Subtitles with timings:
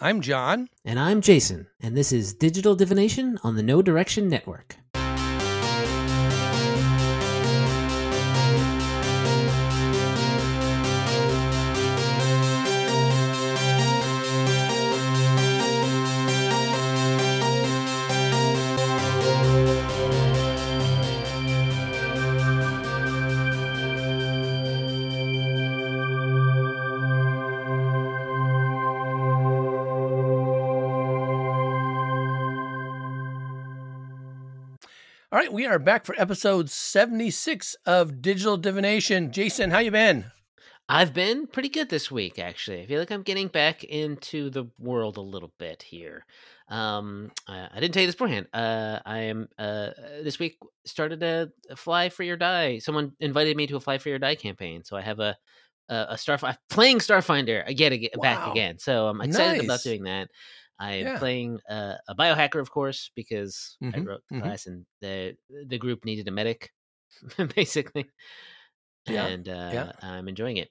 [0.00, 0.68] I'm John.
[0.84, 4.76] And I'm Jason, and this is Digital Divination on the No Direction Network.
[35.48, 39.32] Right, we are back for episode 76 of Digital Divination.
[39.32, 40.26] Jason, how you been?
[40.90, 42.82] I've been pretty good this week, actually.
[42.82, 46.26] I feel like I'm getting back into the world a little bit here.
[46.68, 48.48] Um, I, I didn't tell you this beforehand.
[48.52, 52.80] Uh, I am uh, this week started a, a, Fly Free or Die.
[52.80, 55.34] Someone invited me to a Fly Free or Die campaign, so I have a
[55.88, 56.38] a, a Star
[56.68, 58.22] playing Starfinder again, again wow.
[58.22, 58.78] back again.
[58.78, 59.64] So I'm excited nice.
[59.64, 60.28] about doing that.
[60.78, 61.18] I'm yeah.
[61.18, 64.44] playing uh, a biohacker, of course, because mm-hmm, I wrote the mm-hmm.
[64.44, 66.70] class and the the group needed a medic,
[67.56, 68.06] basically.
[69.08, 69.26] Yeah.
[69.26, 69.92] And uh, yeah.
[70.02, 70.68] I'm enjoying it.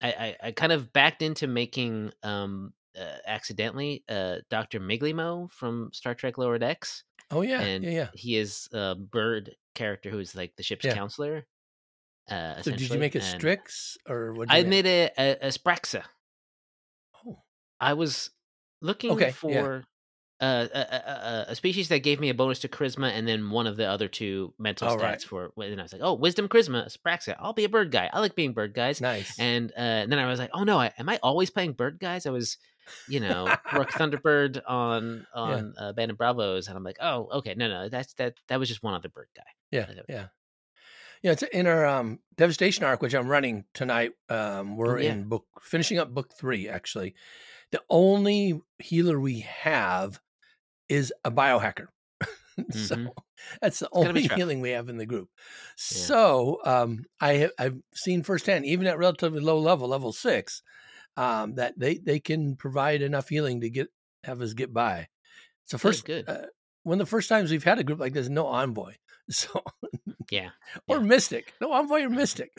[0.00, 5.90] I, I, I, kind of backed into making um, uh, accidentally uh, Doctor Migleemo from
[5.92, 7.04] Star Trek Lower Decks.
[7.30, 8.08] Oh yeah, and yeah, yeah.
[8.14, 11.46] He is a bird character who's like the ship's counselor.
[12.30, 14.50] Uh, so did you make a Strix or what?
[14.50, 14.68] I make?
[14.68, 16.02] made a, a, a Spraxa.
[17.26, 17.38] Oh,
[17.80, 18.30] I was
[18.82, 19.84] looking okay, for
[20.40, 20.46] yeah.
[20.46, 23.66] uh, a, a, a, species that gave me a bonus to charisma and then one
[23.66, 25.22] of the other two mental oh, stats right.
[25.22, 27.36] for and I was like, oh, wisdom, charisma, Spraxa.
[27.38, 28.10] I'll be a bird guy.
[28.12, 29.00] I like being bird guys.
[29.00, 29.38] Nice.
[29.38, 31.98] And, uh, and then I was like, oh no, I, am I always playing bird
[32.00, 32.26] guys?
[32.26, 32.58] I was,
[33.08, 35.84] you know, Rook Thunderbird on on yeah.
[35.84, 38.68] uh, Band of Bravos, and I'm like, oh, okay, no, no, that's that that was
[38.68, 39.42] just one other bird guy.
[39.70, 40.26] Yeah, yeah.
[41.22, 44.12] Yeah, it's in our um, devastation Ark, which I'm running tonight.
[44.28, 45.12] Um, we're yeah.
[45.12, 47.14] in book finishing up book three, actually,
[47.72, 50.20] the only healer we have
[50.88, 51.86] is a biohacker.
[52.70, 53.06] so mm-hmm.
[53.60, 55.28] that's the only healing we have in the group.
[55.36, 55.40] Yeah.
[55.76, 60.62] So um, I have I've seen firsthand, even at relatively low level, level six,
[61.16, 63.88] um, that they they can provide enough healing to get
[64.24, 65.08] have us get by.
[65.66, 66.28] So first, good.
[66.28, 66.46] Uh,
[66.82, 68.94] one of the first times we've had a group like this, no envoy.
[69.30, 69.62] So
[70.32, 70.50] yeah,
[70.88, 71.04] or yeah.
[71.04, 72.50] mystic, no envoy or mystic.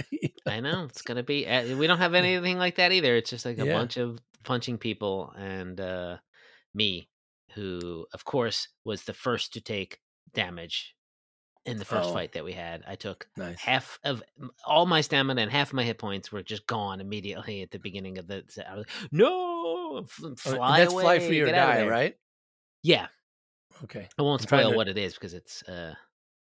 [0.48, 1.46] I know it's gonna be.
[1.46, 3.16] Uh, we don't have anything like that either.
[3.18, 3.74] It's just like a Yeah.
[3.74, 6.18] bunch of punching people and uh,
[6.74, 7.09] me,
[7.56, 10.00] who of course was the first to take
[10.34, 10.96] damage
[11.66, 12.14] in the first Oh.
[12.14, 12.84] fight that we had.
[12.88, 13.58] I took Nice.
[13.59, 14.22] half of
[14.66, 17.80] all my stamina and half of my hit points were just gone immediately at the
[17.80, 18.44] beginning of the.
[18.68, 19.30] I was like, no,
[19.66, 20.06] Oh,
[20.36, 22.16] fly that's away, fly for your get out of die, right?
[22.81, 23.08] Yeah,
[23.84, 24.08] Okay.
[24.18, 25.64] I won't I'm spoil to- what it is because it's.
[25.64, 25.94] Uh,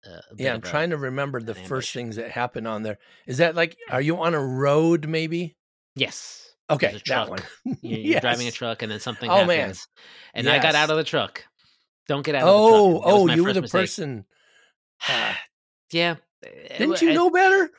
[0.08, 2.98] uh, Yeah, I'm trying to remember the first things that happen on there.
[3.26, 5.56] Is that like, are you on a road maybe?
[5.96, 6.49] Yes.
[6.70, 7.40] Okay, a that one.
[7.82, 9.58] You're, you're driving a truck and then something Oh, man.
[9.58, 9.88] happens.
[10.34, 11.44] And I got out of the truck.
[12.08, 13.04] Don't get out Oh, of the truck.
[13.04, 13.80] That oh, you were the mistake.
[13.82, 14.24] person.
[15.08, 15.32] uh,
[15.92, 16.16] yeah.
[16.78, 17.70] Didn't you know better?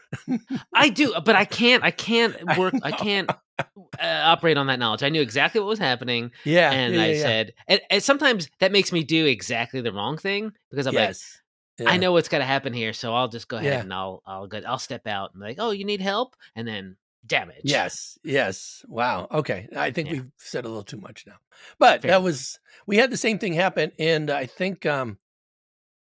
[0.74, 1.84] I do, but I can't.
[1.84, 2.76] I can't work.
[2.84, 2.98] I, know.
[2.98, 3.30] can't
[3.60, 3.66] uh,
[4.02, 5.02] operate on that knowledge.
[5.02, 7.22] I knew exactly what was happening, Yeah, and yeah, I yeah, yeah.
[7.22, 11.10] said, and, and sometimes that makes me do exactly the wrong thing because I'm like,
[11.10, 11.42] yes.
[11.88, 13.80] I know what's going to happen here, so I'll just go ahead Yeah.
[13.82, 16.68] and I'll I'll go, I'll step out and be like, oh, you need help, and
[16.68, 17.62] then damage.
[17.64, 18.84] Yes, yes.
[18.88, 19.28] Wow.
[19.32, 19.68] Okay.
[19.76, 20.14] I think Yeah.
[20.14, 21.36] we've said a little too much now.
[21.80, 25.18] But Fair that was we had the same thing happen and I think um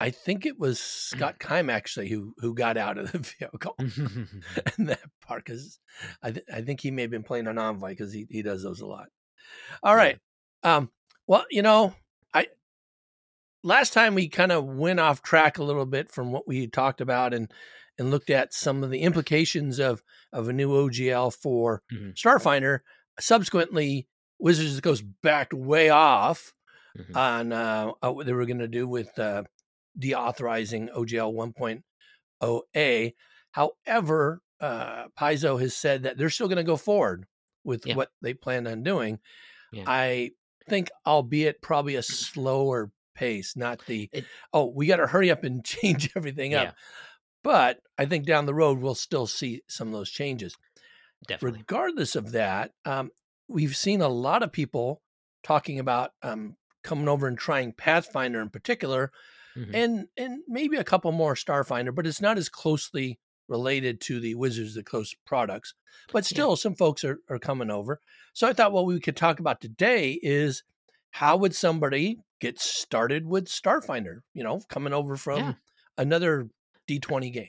[0.01, 4.87] I think it was Scott Kime actually who who got out of the vehicle in
[4.87, 5.79] that part cuz
[6.23, 8.63] I th- I think he may have been playing an envoy cuz he he does
[8.63, 9.09] those a lot.
[9.83, 10.19] All right.
[10.65, 10.77] Yeah.
[10.77, 10.91] Um
[11.27, 11.95] well, you know,
[12.35, 12.49] I
[13.63, 17.01] last time we kind of went off track a little bit from what we talked
[17.01, 17.53] about and
[17.99, 22.15] and looked at some of the implications of of a new OGL for Mhm.
[22.15, 22.81] Starfinder.
[23.21, 24.09] Subsequently,
[24.39, 26.53] Wizards goes backed way off
[26.99, 27.17] Mhm.
[27.17, 29.45] on uh, uh, what they were going to do with uh,
[29.99, 31.33] deauthorizing OGL
[32.41, 33.13] 1.0a.
[33.53, 37.27] However, uh, Paizo has said that they're still going to go forward
[37.65, 37.97] with Yeah.
[37.97, 39.21] what they plan on doing.
[39.73, 39.85] Yeah.
[39.87, 40.31] I
[40.69, 45.45] think, albeit probably a slower pace, not the It- oh, we got to hurry up
[45.45, 46.63] and change everything Yeah.
[46.63, 46.77] up.
[47.43, 50.57] But I think down the road we'll still see some of those changes.
[51.27, 51.61] Definitely.
[51.61, 53.11] Regardless of that, um,
[53.49, 55.03] we've seen a lot of people
[55.43, 59.13] talking about um, coming over and trying Pathfinder in particular,
[59.57, 59.75] Mhm.
[59.75, 63.19] and and maybe a couple more Starfinder, but it's not as closely
[63.49, 65.75] related to the Wizards of the Coast products.
[66.13, 66.47] But Yeah.
[66.47, 68.01] still, some folks are, are coming over.
[68.35, 70.63] So I thought what we could talk about today is
[71.11, 74.21] how would somebody get started with Starfinder?
[74.33, 75.55] You know, coming over from Yeah.
[75.99, 76.49] another
[77.01, 77.49] D20 game.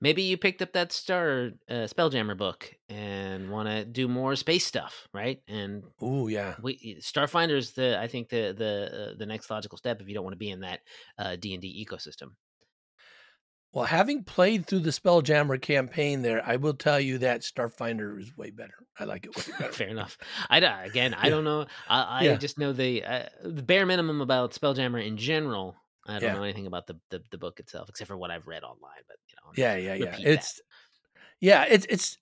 [0.00, 4.66] Maybe you picked up that Star uh, Spelljammer book and want to do more space
[4.66, 5.40] stuff, right?
[5.46, 10.00] And oh yeah, we is the I think the the uh, the next logical step
[10.00, 10.80] if you don't want to be in that
[11.18, 12.32] uh, D and D ecosystem.
[13.72, 18.34] Well, having played through the Spelljammer campaign there, I will tell you that Starfinder is
[18.34, 18.72] way better.
[18.98, 19.72] I like it way better.
[19.72, 20.16] Fair enough.
[20.48, 21.66] I again, I don't know.
[21.88, 22.36] I, I yeah.
[22.36, 25.76] just know the uh, the bare minimum about Spelljammer in general.
[26.08, 26.34] I don't yeah.
[26.34, 29.02] know anything about the, the, the book itself except for what I've read online.
[29.06, 30.16] But you know, yeah, yeah, yeah.
[30.18, 30.62] It's that.
[31.40, 32.18] yeah, it's it's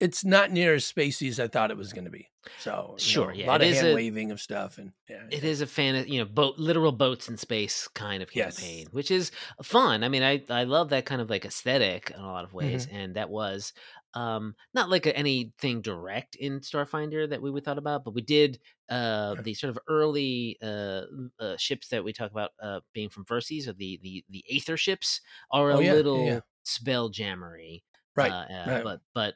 [0.00, 2.28] it's not near as spacey as I thought it was going to be.
[2.58, 5.44] So sure, know, yeah, a lot of hand a, waving of stuff, and yeah, it
[5.44, 8.92] is a fan of you know boat literal boats in space kind of campaign, yes.
[8.92, 9.30] which is
[9.62, 10.02] fun.
[10.02, 12.86] I mean, I I love that kind of like aesthetic in a lot of ways,
[12.86, 12.96] mm-hmm.
[12.96, 13.74] and that was
[14.14, 18.58] um not like anything direct in Starfinder that we would thought about, but we did
[18.88, 21.02] uh the sort of early uh,
[21.38, 24.76] uh ships that we talk about uh being from Verces or the the the Aether
[24.76, 25.20] ships
[25.50, 26.40] are a oh, yeah, little yeah, yeah.
[26.66, 27.82] spelljammery.
[28.16, 28.84] Right, uh, right.
[28.84, 29.34] But but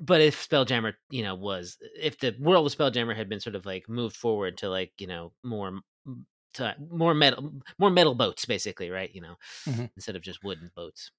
[0.00, 3.66] but if Spelljammer, you know, was if the world of Spelljammer had been sort of
[3.66, 5.80] like moved forward to like you know more
[6.54, 9.10] to more metal more metal boats basically, right?
[9.14, 9.34] You know,
[9.66, 9.86] mm-hmm.
[9.96, 11.10] instead of just wooden boats.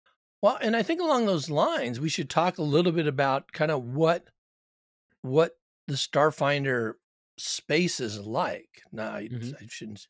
[0.45, 3.71] Well, and I think along those lines, we should talk a little bit about kind
[3.71, 4.25] of what
[5.24, 5.57] what
[5.88, 6.94] the Starfinder
[7.39, 8.83] space is like.
[8.92, 9.56] Now, mm-hmm.
[9.59, 10.06] I shouldn't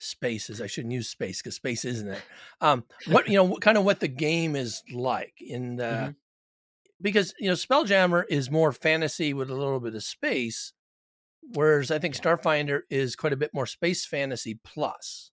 [0.00, 0.60] spaces.
[0.60, 2.22] I shouldn't use space because space isn't it.
[2.60, 6.10] Um, what you know, kind of what the game is like in the mm-hmm
[7.00, 10.72] because you know Spelljammer is more fantasy with a little bit of space,
[11.52, 12.22] whereas I think yeah.
[12.22, 15.30] Starfinder is quite a bit more space fantasy plus.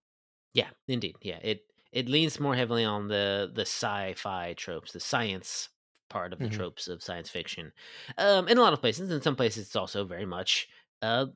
[0.53, 1.15] Yeah, indeed.
[1.21, 1.61] Yeah, it
[1.93, 5.69] it leans more heavily on the the sci-fi tropes, the science
[6.09, 6.55] part of the mm-hmm.
[6.55, 7.71] tropes of science fiction.
[8.17, 10.67] Um, in a lot of places, in some places, it's also very much
[11.01, 11.27] uh,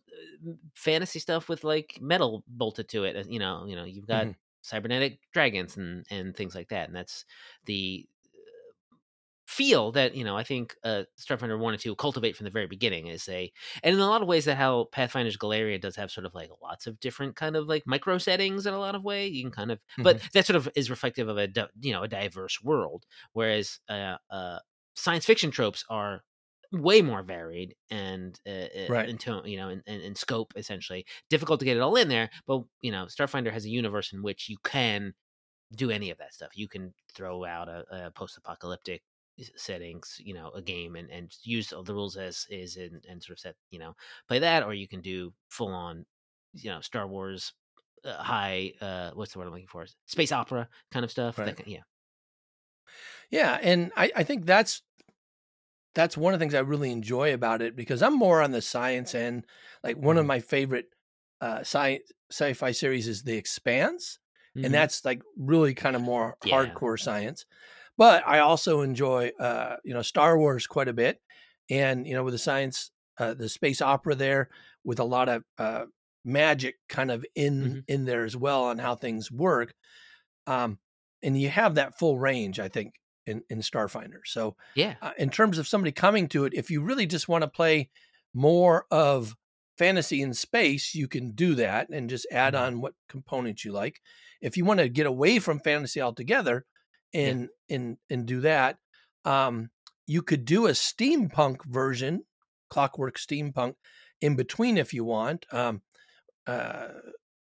[0.73, 3.29] fantasy stuff with like metal bolted to it.
[3.29, 4.31] You know, you know, you've got mm-hmm.
[4.61, 7.23] cybernetic dragons and and things like that, and that's
[7.65, 8.07] the
[9.57, 13.07] feel that you know I think uh, Starfinder wanted to cultivate from the very beginning
[13.07, 13.51] is a
[13.81, 16.51] and in a lot of ways that how Pathfinder's Golarion does have sort of like
[16.61, 19.51] lots of different kind of like micro settings in a lot of way you can
[19.51, 20.03] kind of mm-hmm.
[20.03, 21.49] but that sort of is reflective of a
[21.81, 24.59] you know a diverse world whereas uh, uh,
[24.95, 26.21] science fiction tropes are
[26.71, 29.07] way more varied and uh, uh right.
[29.07, 31.05] in tone, you know, in, in, in, scope essentially.
[31.29, 34.21] Difficult to get it all in there, but you know, Starfinder has a universe in
[34.21, 35.13] which you can
[35.73, 36.51] do any of that stuff.
[36.55, 39.01] You can throw out a, a post-apocalyptic
[39.55, 43.37] settings you know a game and and use the rules as is and, and sort
[43.37, 43.95] of set you know
[44.27, 46.05] play that or you can do full on
[46.53, 47.53] you know star wars
[48.03, 51.55] uh, high uh what's the word i'm looking for space opera kind of stuff right.
[51.55, 51.81] That, yeah
[53.29, 54.81] yeah and i i think that's
[55.93, 58.61] that's one of the things i really enjoy about it because i'm more on the
[58.61, 59.45] science end
[59.83, 60.21] like one mm-hmm.
[60.21, 60.85] of my favorite
[61.41, 61.99] uh sci
[62.31, 64.19] sci-fi series is the expanse
[64.55, 64.65] mm-hmm.
[64.65, 66.55] and that's like really kind of more yeah.
[66.55, 67.45] hardcore science
[67.97, 71.19] but I also enjoy, uh, you know, Star Wars quite a bit,
[71.69, 74.49] and you know, with the science, uh, the space opera there,
[74.83, 75.85] with a lot of uh,
[76.23, 77.79] magic kind of in mm-hmm.
[77.87, 79.73] in there as well on how things work.
[80.45, 80.77] Um,
[81.23, 82.93] and you have that full range, I think,
[83.25, 84.21] in in Starfinder.
[84.25, 87.43] So yeah, uh, in terms of somebody coming to it, if you really just want
[87.43, 87.89] to play
[88.33, 89.35] more of
[89.77, 92.63] fantasy in space, you can do that and just add mm-hmm.
[92.63, 94.01] on what components you like.
[94.41, 96.65] If you want to get away from fantasy altogether,
[97.13, 97.75] and yeah.
[97.75, 98.77] and and do that.
[99.25, 99.69] Um,
[100.05, 102.23] you could do a steampunk version,
[102.69, 103.75] clockwork steampunk,
[104.21, 105.45] in between if you want.
[105.51, 105.81] Um,
[106.45, 106.87] uh,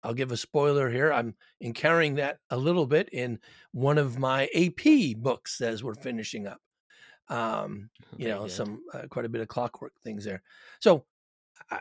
[0.03, 1.13] I'll give a spoiler here.
[1.13, 3.39] I'm encountering that a little bit in
[3.73, 6.61] one of my AP books as we're finishing up.
[7.29, 10.43] Um, you know, some uh, quite a bit of clockwork things there.
[10.81, 11.05] So,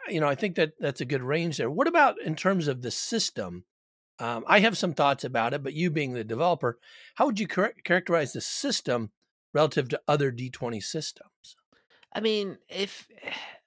[0.08, 1.70] you know, I think that that's a good range there.
[1.70, 3.66] What about in terms of the system?
[4.22, 6.78] Um, I have some thoughts about it, but you being the developer,
[7.16, 9.10] how would you char- characterize the system
[9.52, 11.56] relative to other D20 systems?
[12.14, 13.08] I mean, if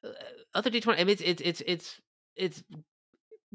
[0.04, 0.10] uh,
[0.54, 2.00] other D20, I mean, it's it's it's it's
[2.36, 2.62] it's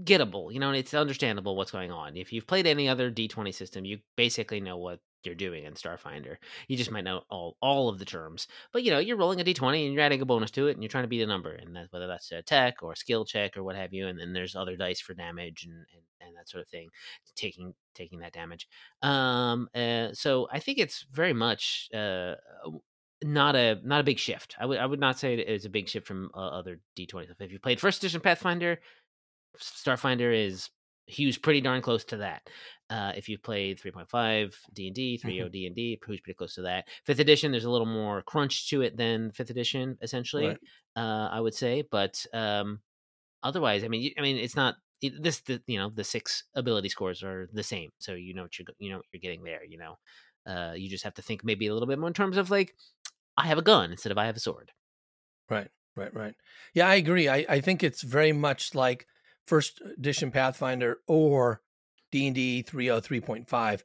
[0.03, 0.51] gettable.
[0.51, 2.18] You know, and it's understandable what's going on.
[2.18, 6.38] If you've played any other D20 system, you basically know what you're doing in Starfinder.
[6.68, 9.44] You just might know all all of the terms, but you know you're rolling a
[9.44, 11.52] d20 and you're adding a bonus to it, and you're trying to beat a number,
[11.52, 14.20] and that, whether that's a tech or a skill check or what have you, and
[14.20, 16.90] then there's other dice for damage and, and, and that sort of thing,
[17.36, 18.68] taking taking that damage.
[19.02, 22.36] Um, uh, so I think it's very much uh,
[23.24, 24.56] not a not a big shift.
[24.60, 27.52] I would I would not say it's a big shift from uh, other d20 If
[27.52, 28.80] you played first edition Pathfinder,
[29.58, 30.70] Starfinder is
[31.10, 32.50] he was pretty darn close to that.
[32.89, 35.51] Uh, if you've played 3.5 D&D, 3.0 mm-hmm.
[35.51, 36.86] D&D, who's pretty close to that.
[37.04, 40.48] Fifth edition, there's a little more crunch to it than fifth edition, essentially.
[40.48, 40.60] Right.
[40.96, 42.80] Uh, I would say, but um,
[43.44, 45.39] otherwise, I mean, I mean, it's not it, this.
[45.42, 48.66] The, you know, the six ability scores are the same, so you know what you're
[48.80, 49.63] you know what you're getting there.
[49.63, 49.98] You know,
[50.46, 52.74] uh, you just have to think maybe a little bit more in terms of like
[53.38, 54.72] I have a gun instead of I have a sword.
[55.50, 56.36] Right, right, right.
[56.74, 57.30] Yeah, I agree.
[57.30, 59.08] I, I think it's very much like
[59.50, 61.62] first edition Pathfinder or
[62.12, 63.82] D and D 303.5.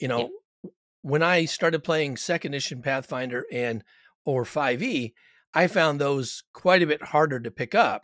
[0.00, 0.30] You know,
[0.64, 0.70] yeah.
[1.02, 3.84] when I started playing second edition Pathfinder and
[4.26, 5.12] or 5e,
[5.54, 8.02] I found those quite a bit harder to pick up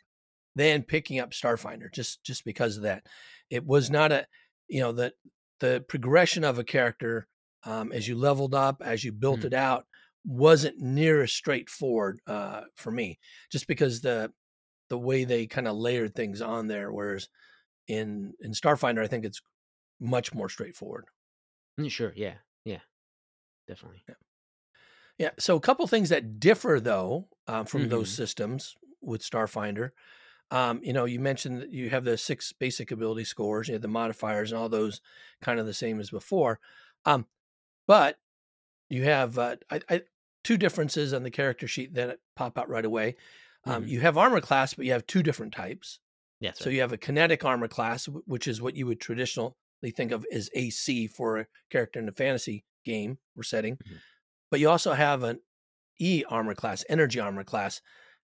[0.55, 3.07] than picking up Starfinder, just just because of that.
[3.51, 4.27] It was not a,
[4.69, 5.13] you know, the
[5.59, 7.27] the progression of a character
[7.65, 9.47] um, as you leveled up, as you built mm.
[9.47, 9.85] it out,
[10.25, 13.19] wasn't near as straightforward uh, for me,
[13.51, 14.31] just because the
[14.91, 16.93] the way they kind of layered things on there.
[16.93, 17.29] Whereas
[17.89, 19.41] in in Starfinder, I think it's
[19.99, 21.07] much more straightforward.
[21.79, 22.13] Mm, sure.
[22.15, 22.35] Yeah.
[22.65, 22.81] Yeah.
[23.67, 24.03] Definitely.
[24.09, 24.15] Yeah.
[25.19, 25.31] Yeah.
[25.39, 27.91] So a couple things that differ though um, from mm-hmm.
[27.91, 29.91] those systems with Starfinder.
[30.51, 33.83] Um, you know, you mentioned that you have the six basic ability scores, you have
[33.83, 35.01] the modifiers, and all those
[35.41, 36.59] kind of the same as before.
[37.05, 37.27] Um,
[37.87, 38.19] but
[38.89, 40.03] you have uh, I, I,
[40.43, 43.17] two differences on the character sheet that pop out right away.
[43.65, 43.91] Um, mm-hmm.
[43.91, 46.01] You have armor class, but you have two different types.
[46.41, 46.59] Yes.
[46.59, 49.53] So you have a kinetic armor class, which is what you would traditionally
[49.95, 53.77] think of as AC for a character in a fantasy game or setting.
[53.77, 53.97] Mm-hmm.
[54.51, 55.41] But you also have an
[55.99, 57.83] E armor class, energy armor class,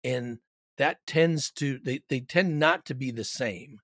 [0.04, 0.38] and
[0.76, 3.81] that tends to they they tend not to be the same.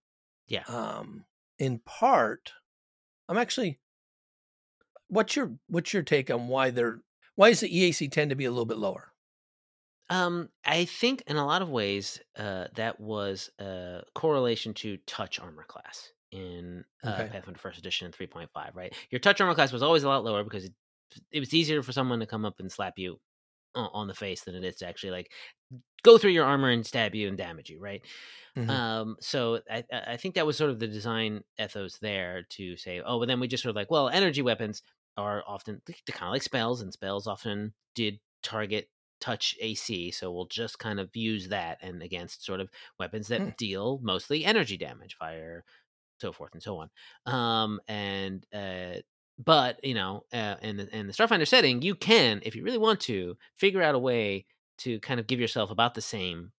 [0.46, 0.64] Yeah.
[0.68, 1.24] Um,
[1.58, 2.52] in part,
[3.28, 3.80] I'm actually.
[5.08, 7.00] What's your what's your take on why they're
[7.34, 9.09] why does the EAC tend to be a little bit lower?
[10.10, 15.38] Um, I think in a lot of ways, uh, that was a correlation to touch
[15.38, 17.28] armor class in uh, okay.
[17.32, 18.48] Pathfinder First Edition 3.5.
[18.74, 20.72] Right, your touch armor class was always a lot lower because it,
[21.32, 23.20] it was easier for someone to come up and slap you
[23.74, 25.30] on the face than it is to actually like
[26.02, 27.80] go through your armor and stab you and damage you.
[27.80, 28.02] Right.
[28.56, 28.70] Mm-hmm.
[28.70, 33.00] Um, so I, I think that was sort of the design ethos there to say,
[33.04, 34.82] oh, but then we just sort of like, well, energy weapons
[35.16, 38.88] are often kind of like spells, and spells often did target
[39.20, 43.40] touch AC, so we'll just kind of use that and against sort of weapons that
[43.40, 43.56] mm.
[43.56, 45.64] deal mostly energy damage, fire,
[46.20, 46.90] so forth and so on.
[47.32, 49.00] Um, and uh,
[49.42, 52.78] but you know, uh, in the in the Starfinder setting, you can, if you really
[52.78, 54.46] want to, figure out a way
[54.78, 56.52] to kind of give yourself about the same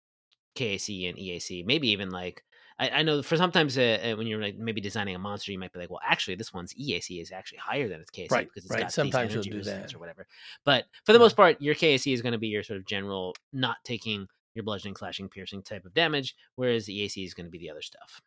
[0.55, 2.43] KAC and EAC, maybe even like
[2.81, 5.59] I, I know for sometimes uh, uh, when you're like maybe designing a monster, you
[5.59, 8.47] might be like, well, actually, this one's EAC is actually higher than its KAC right,
[8.47, 8.81] because it's right.
[8.81, 10.25] got sometimes these you'll do that or whatever.
[10.65, 11.23] But for the yeah.
[11.23, 14.63] most part, your KAC is going to be your sort of general, not taking your
[14.63, 17.83] bludgeoning, slashing, piercing type of damage, whereas the EAC is going to be the other
[17.83, 18.19] stuff.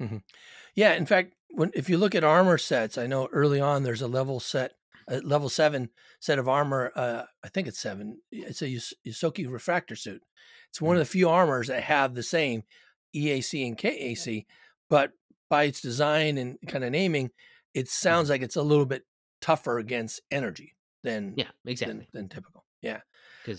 [0.00, 0.18] Mm-hmm.
[0.76, 4.02] Yeah, in fact, when if you look at armor sets, I know early on there's
[4.02, 4.74] a level set,
[5.08, 5.90] a level seven
[6.20, 6.92] set of armor.
[6.94, 8.20] Uh, I think it's seven.
[8.30, 10.22] It's a Ysoki refractor suit.
[10.70, 11.00] It's one mm-hmm.
[11.00, 12.62] of the few armors that have the same
[13.14, 14.46] EAC and KAC,
[14.90, 15.12] but
[15.50, 17.30] by its design and kind of naming,
[17.74, 17.88] it mm-hmm.
[17.88, 19.04] sounds like it's a little bit
[19.40, 20.74] tougher against energy
[21.04, 22.64] than yeah exactly than, than typical.
[22.82, 23.00] Yeah.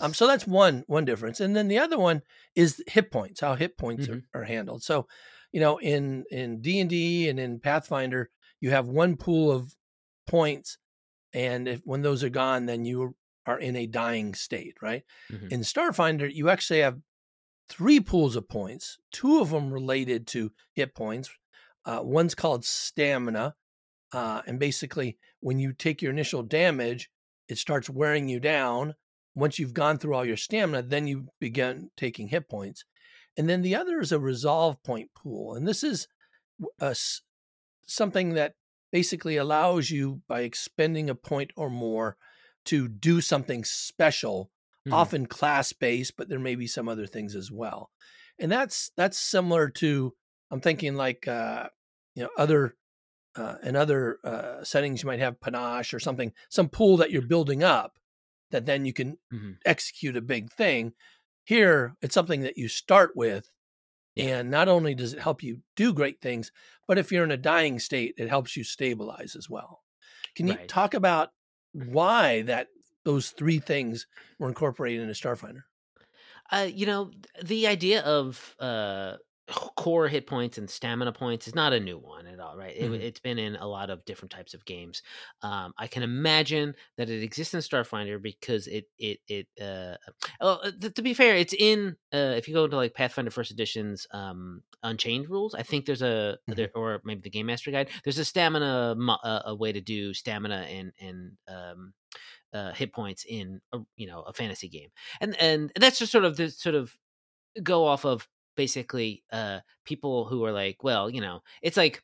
[0.00, 2.22] Um, so that's one one difference, and then the other one
[2.54, 3.40] is hit points.
[3.40, 4.20] How hit points mm-hmm.
[4.34, 4.82] are, are handled.
[4.84, 5.08] So,
[5.52, 8.30] you know, in in D and D and in Pathfinder,
[8.60, 9.74] you have one pool of
[10.28, 10.78] points,
[11.32, 13.16] and if when those are gone, then you
[13.46, 15.02] are in a dying state, right?
[15.32, 15.48] Mm-hmm.
[15.50, 16.98] In Starfinder, you actually have
[17.70, 21.30] three pools of points, two of them related to hit points.
[21.86, 23.54] Uh, one's called stamina.
[24.12, 27.08] Uh, and basically, when you take your initial damage,
[27.48, 28.94] it starts wearing you down.
[29.34, 32.84] Once you've gone through all your stamina, then you begin taking hit points.
[33.38, 35.54] And then the other is a resolve point pool.
[35.54, 36.08] And this is
[36.80, 36.96] a,
[37.86, 38.54] something that
[38.90, 42.16] basically allows you, by expending a point or more,
[42.64, 44.50] to do something special
[44.86, 44.94] mm-hmm.
[44.94, 47.90] often class based, but there may be some other things as well.
[48.38, 50.14] And that's that's similar to
[50.50, 51.68] I'm thinking like uh,
[52.14, 52.76] you know other
[53.36, 57.22] uh, in other uh, settings you might have panache or something, some pool that you're
[57.22, 57.92] building up
[58.50, 59.52] that then you can mm-hmm.
[59.64, 60.92] execute a big thing.
[61.44, 63.50] Here, it's something that you start with,
[64.14, 64.38] yeah.
[64.38, 66.52] and not only does it help you do great things,
[66.86, 69.82] but if you're in a dying state, it helps you stabilize as well.
[70.36, 70.68] Can you right.
[70.68, 71.30] talk about
[71.72, 72.68] why that
[73.04, 74.06] those three things
[74.38, 75.62] were incorporated into Starfinder?
[76.50, 77.10] Uh, you know,
[77.42, 79.14] the idea of uh,
[79.76, 82.78] core hit points and stamina points is not a new one at all, right?
[82.78, 82.94] mm-hmm.
[82.94, 85.02] it, has been in a lot of different types of games.
[85.42, 89.46] Um, I can imagine that it exists in Starfinder because it it it.
[89.60, 89.96] Uh,
[90.40, 93.50] well, uh, to be fair, it's in uh, if you go into like Pathfinder First
[93.50, 95.54] Edition's um, Unchained rules.
[95.54, 96.54] I think there's a mm-hmm.
[96.54, 97.90] there, or maybe the Game Master Guide.
[98.04, 101.92] There's a stamina uh, a way to do stamina and and um,
[102.52, 104.88] uh, hit points in a, you know a fantasy game,
[105.20, 106.94] and and that's just sort of the sort of
[107.62, 112.02] go off of basically uh, people who are like, well, you know, it's like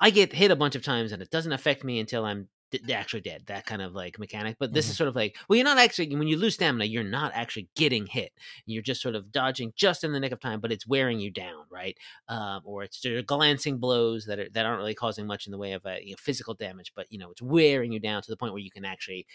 [0.00, 2.48] I get hit a bunch of times and it doesn't affect me until I'm
[2.92, 4.56] actually dead that kind of like mechanic.
[4.58, 4.90] But this mm-hmm.
[4.90, 7.68] is sort of like well you're not actually when you lose stamina you're not actually
[7.76, 8.32] getting hit.
[8.66, 11.30] You're just sort of dodging just in the nick of time but it's wearing you
[11.30, 11.96] down right?
[12.28, 15.72] Um, or it's glancing blows that are that aren't really causing much in the way
[15.72, 18.36] of uh, you know, physical damage but you know it's wearing you down to the
[18.36, 19.26] point where you can actually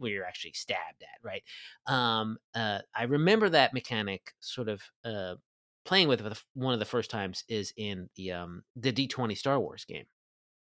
[0.00, 1.42] where you're actually stabbed at right
[1.86, 5.36] um, uh, i remember that mechanic sort of uh,
[5.84, 9.60] playing with it one of the first times is in the um, the d20 star
[9.60, 10.06] wars game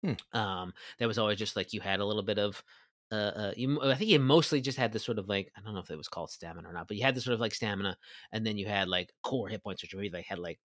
[0.03, 0.13] Hmm.
[0.31, 2.63] Um, that was always just like you had a little bit of
[3.11, 5.73] uh, uh, you, I think you mostly just had this sort of like I don't
[5.73, 7.55] know if it was called stamina or not, but you had this sort of like
[7.55, 7.97] stamina,
[8.31, 10.59] and then you had like core hit points, which maybe they had like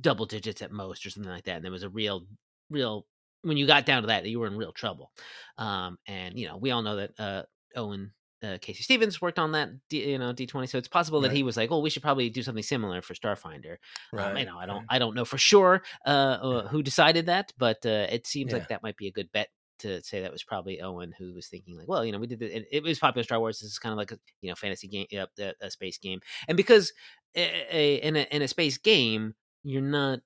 [0.00, 1.56] double digits at most or something like that.
[1.56, 2.26] And there was a real,
[2.70, 3.06] real
[3.42, 5.12] when you got down to that, you were in real trouble.
[5.58, 7.42] Um, and you know we all know that uh,
[7.74, 8.82] Owen uh, K.C.
[8.82, 10.66] Stephens worked on that, D, you know, D twenty.
[10.66, 13.14] So it's possible that he was like, "Oh, we should probably do something similar for
[13.14, 13.76] Starfinder."
[14.12, 14.30] Right.
[14.30, 14.86] Um, you know, I don't, right.
[14.90, 18.58] I don't know for sure uh, uh, who decided that, but uh, it seems yeah.
[18.58, 21.48] like that might be a good bet to say that was probably Owen who was
[21.48, 22.66] thinking like, well, you know, we did it.
[22.70, 23.60] It was popular Star Wars.
[23.60, 26.56] This is kind of like a you know fantasy game, a, a space game, and
[26.56, 26.92] because
[27.34, 30.20] a, a, in a in a space game, you're not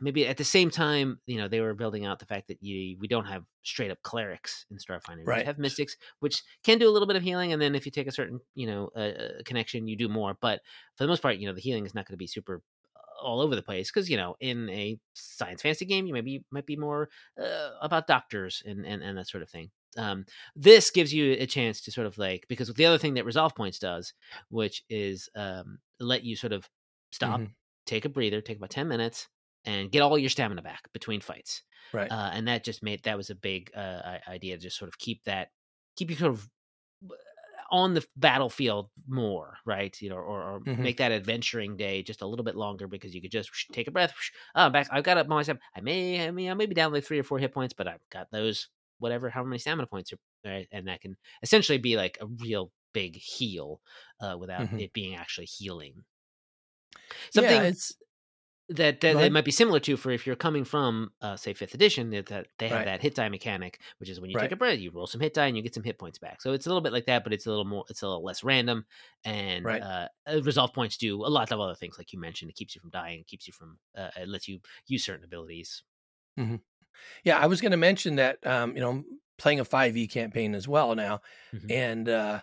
[0.00, 2.96] maybe at the same time, you know, they were building out the fact that you
[2.98, 5.26] we don't have straight up clerics in Starfinder.
[5.26, 5.40] Right.
[5.40, 7.92] We have mystics, which can do a little bit of healing, and then if you
[7.92, 10.36] take a certain, you know, uh, connection, you do more.
[10.40, 10.60] But
[10.96, 12.62] for the most part, you know, the healing is not going to be super
[12.96, 16.44] uh, all over the place because you know in a science fantasy game you maybe
[16.50, 17.08] might be more
[17.40, 20.24] uh, about doctors and, and and that sort of thing um,
[20.56, 23.54] this gives you a chance to sort of like because the other thing that resolve
[23.54, 24.12] points does
[24.48, 26.68] which is um, let you sort of
[27.12, 27.52] stop mm-hmm.
[27.86, 29.28] take a breather take about 10 minutes
[29.64, 31.62] and get all your stamina back between fights.
[31.92, 32.10] Right.
[32.10, 34.98] Uh, and that just made that was a big uh, idea to just sort of
[34.98, 35.50] keep that
[35.96, 36.48] keep you sort of
[37.08, 37.14] uh,
[37.70, 39.96] on the battlefield more, right?
[40.00, 40.82] You know, or, or mm-hmm.
[40.82, 43.90] make that adventuring day just a little bit longer because you could just take a
[43.90, 44.12] breath.
[44.54, 44.88] Oh, back.
[44.90, 45.58] I've got up myself.
[45.76, 47.88] I may, I mean, I may be down like three or four hit points, but
[47.88, 48.68] I've got those
[48.98, 50.68] whatever, how many stamina points are, right?
[50.72, 53.80] and that can essentially be like a real big heal
[54.20, 54.78] uh, without mm-hmm.
[54.78, 56.04] it being actually healing.
[57.32, 57.92] Something yeah, it's
[58.70, 61.74] that that, that might be similar to for if you're coming from uh, say fifth
[61.74, 62.84] edition that, that they have right.
[62.86, 64.44] that hit die mechanic which is when you right.
[64.44, 66.40] take a breath you roll some hit die and you get some hit points back
[66.40, 68.24] so it's a little bit like that but it's a little more it's a little
[68.24, 68.86] less random
[69.24, 69.82] and right.
[69.82, 72.74] uh, uh resolve points do a lot of other things like you mentioned it keeps
[72.74, 75.82] you from dying it keeps you from uh, it lets you use certain abilities
[76.38, 76.56] mm-hmm.
[77.22, 79.04] yeah i was going to mention that um, you know
[79.36, 81.20] playing a 5e campaign as well now
[81.54, 81.70] mm-hmm.
[81.70, 82.40] and uh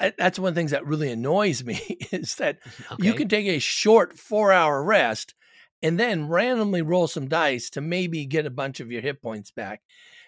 [0.00, 1.76] I, that's one of the things that really annoys me
[2.12, 2.94] is that mm-hmm.
[2.94, 3.06] okay.
[3.06, 5.34] you can take a short four hour rest
[5.82, 9.50] and then randomly roll some dice to maybe get a bunch of your hit points
[9.50, 9.82] back.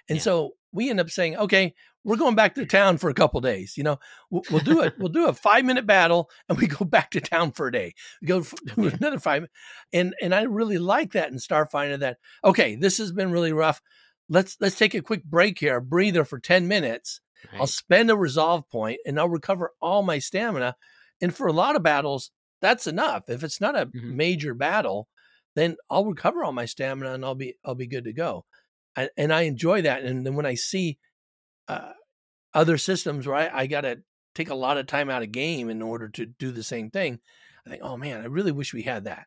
[0.08, 0.22] And yeah.
[0.22, 3.76] so we end up saying, okay, we're going back to town for a couple days.
[3.76, 3.98] You know,
[4.30, 4.94] we'll, we'll do it.
[4.98, 7.94] we'll do a five minute battle, and we go back to town for a day.
[8.20, 8.96] We go for okay.
[9.00, 9.46] another five,
[9.92, 11.98] and and I really like that in Starfinder.
[12.00, 13.80] That okay, this has been really rough.
[14.28, 17.60] Let's let's take a quick break here, a breather for ten minutes, Right.
[17.60, 20.76] I'll spend a resolve point and I'll recover all my stamina.
[21.20, 23.28] And for a lot of battles, that's enough.
[23.28, 24.16] If it's not a mm-hmm.
[24.16, 25.08] major battle,
[25.54, 28.44] then I'll recover all my stamina and I'll be I'll be good to go.
[28.96, 30.04] I, and I enjoy that.
[30.04, 30.98] And then when I see
[31.68, 31.92] uh,
[32.54, 34.02] other systems where I, I got to
[34.34, 37.18] take a lot of time out of game in order to do the same thing,
[37.66, 39.26] I think, oh man, I really wish we had that.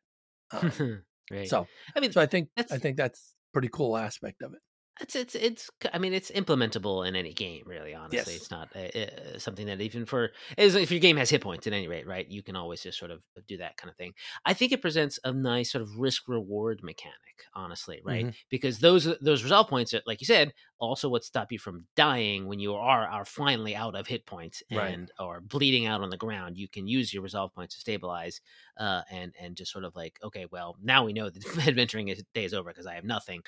[0.51, 1.47] Um, right.
[1.47, 4.59] So I mean, so I think I think that's pretty cool aspect of it.
[5.01, 5.69] It's it's it's.
[5.93, 7.93] I mean, it's implementable in any game, really.
[7.93, 8.27] Honestly, yes.
[8.27, 11.87] it's not uh, something that even for if your game has hit points at any
[11.87, 12.25] rate, right?
[12.27, 14.13] You can always just sort of do that kind of thing.
[14.45, 17.15] I think it presents a nice sort of risk reward mechanic,
[17.53, 18.27] honestly, right?
[18.27, 18.35] Mm-hmm.
[18.49, 22.47] Because those those resolve points, are, like you said, also what stop you from dying
[22.47, 25.09] when you are are finally out of hit points and right.
[25.19, 26.57] or bleeding out on the ground.
[26.57, 28.41] You can use your resolve points to stabilize,
[28.77, 32.45] uh, and and just sort of like, okay, well, now we know that adventuring day
[32.45, 33.41] is over because I have nothing.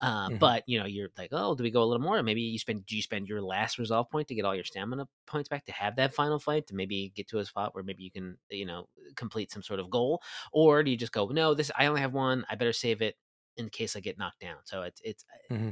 [0.00, 0.38] Uh, mm-hmm.
[0.38, 2.22] But you know, you're like, oh, do we go a little more?
[2.22, 5.06] Maybe you spend do you spend your last resolve point to get all your stamina
[5.26, 8.02] points back to have that final fight to maybe get to a spot where maybe
[8.02, 10.20] you can you know complete some sort of goal,
[10.52, 13.16] or do you just go, no, this I only have one, I better save it
[13.56, 14.56] in case I get knocked down.
[14.64, 15.70] So it's it's mm-hmm.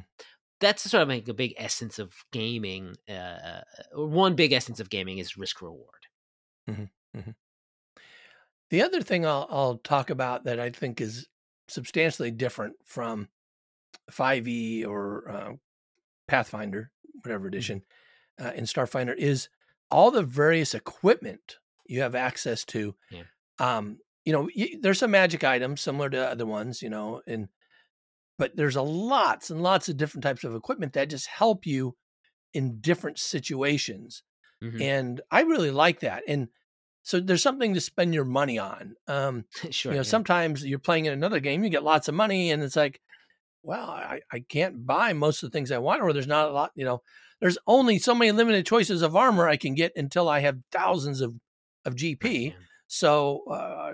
[0.61, 2.97] That's sort of like a big essence of gaming.
[3.09, 3.63] Uh, uh
[3.95, 6.07] one big essence of gaming is risk reward.
[6.69, 7.19] Mm-hmm.
[7.19, 7.31] Mm-hmm.
[8.71, 11.27] The other thing I'll, I'll talk about that I think is
[11.69, 13.29] substantially different from
[14.13, 15.53] 5e or uh,
[16.29, 16.91] Pathfinder,
[17.23, 17.49] whatever mm-hmm.
[17.49, 17.83] edition,
[18.41, 19.49] uh, in Starfinder is
[19.91, 22.95] all the various equipment you have access to.
[23.11, 23.23] Yeah.
[23.59, 27.49] Um, you know, y- there's some magic items similar to other ones, you know, and
[28.41, 31.95] but there's a lots and lots of different types of equipment that just help you
[32.55, 34.23] in different situations.
[34.65, 34.81] Mm-hmm.
[34.81, 36.23] And I really like that.
[36.27, 36.49] And
[37.03, 38.95] so there's something to spend your money on.
[39.07, 39.93] Um, sure.
[39.93, 40.09] You know, yeah.
[40.09, 43.03] sometimes you're playing in another game, you get lots of money, and it's like,
[43.63, 46.53] well, I, I can't buy most of the things I want, or there's not a
[46.53, 47.03] lot, you know,
[47.43, 51.21] there's only so many limited choices of armor I can get until I have thousands
[51.21, 51.35] of,
[51.85, 52.55] of GP.
[52.87, 53.93] So uh,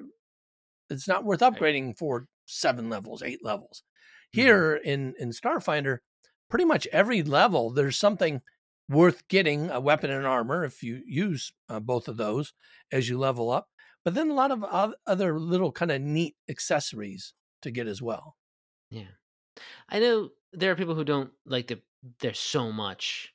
[0.88, 3.82] it's not worth upgrading for seven levels, eight levels.
[4.34, 4.40] Mm-hmm.
[4.40, 5.98] Here in, in Starfinder,
[6.48, 8.42] pretty much every level, there's something
[8.88, 12.52] worth getting a weapon and armor if you use uh, both of those
[12.92, 13.68] as you level up.
[14.04, 18.36] But then a lot of other little kind of neat accessories to get as well.
[18.90, 19.14] Yeah.
[19.88, 21.80] I know there are people who don't like the
[22.20, 23.32] there's so much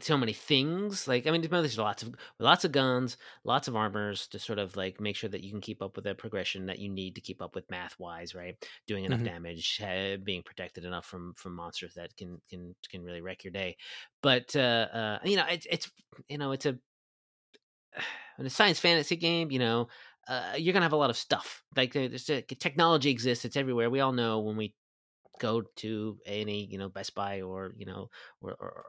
[0.00, 1.08] so many things.
[1.08, 4.76] Like, I mean, there's lots of lots of guns, lots of armors to sort of
[4.76, 7.20] like make sure that you can keep up with the progression that you need to
[7.20, 8.56] keep up with math wise, right?
[8.86, 9.28] Doing enough mm-hmm.
[9.28, 13.52] damage, uh, being protected enough from from monsters that can can can really wreck your
[13.52, 13.76] day.
[14.22, 15.90] But uh, uh you know, it's it's
[16.28, 16.78] you know, it's a
[18.38, 19.88] in a science fantasy game, you know,
[20.28, 21.62] uh, you're gonna have a lot of stuff.
[21.76, 23.90] Like there's a, technology exists; it's everywhere.
[23.90, 24.74] We all know when we
[25.40, 28.08] go to any, you know, Best Buy or you know,
[28.40, 28.84] or, or,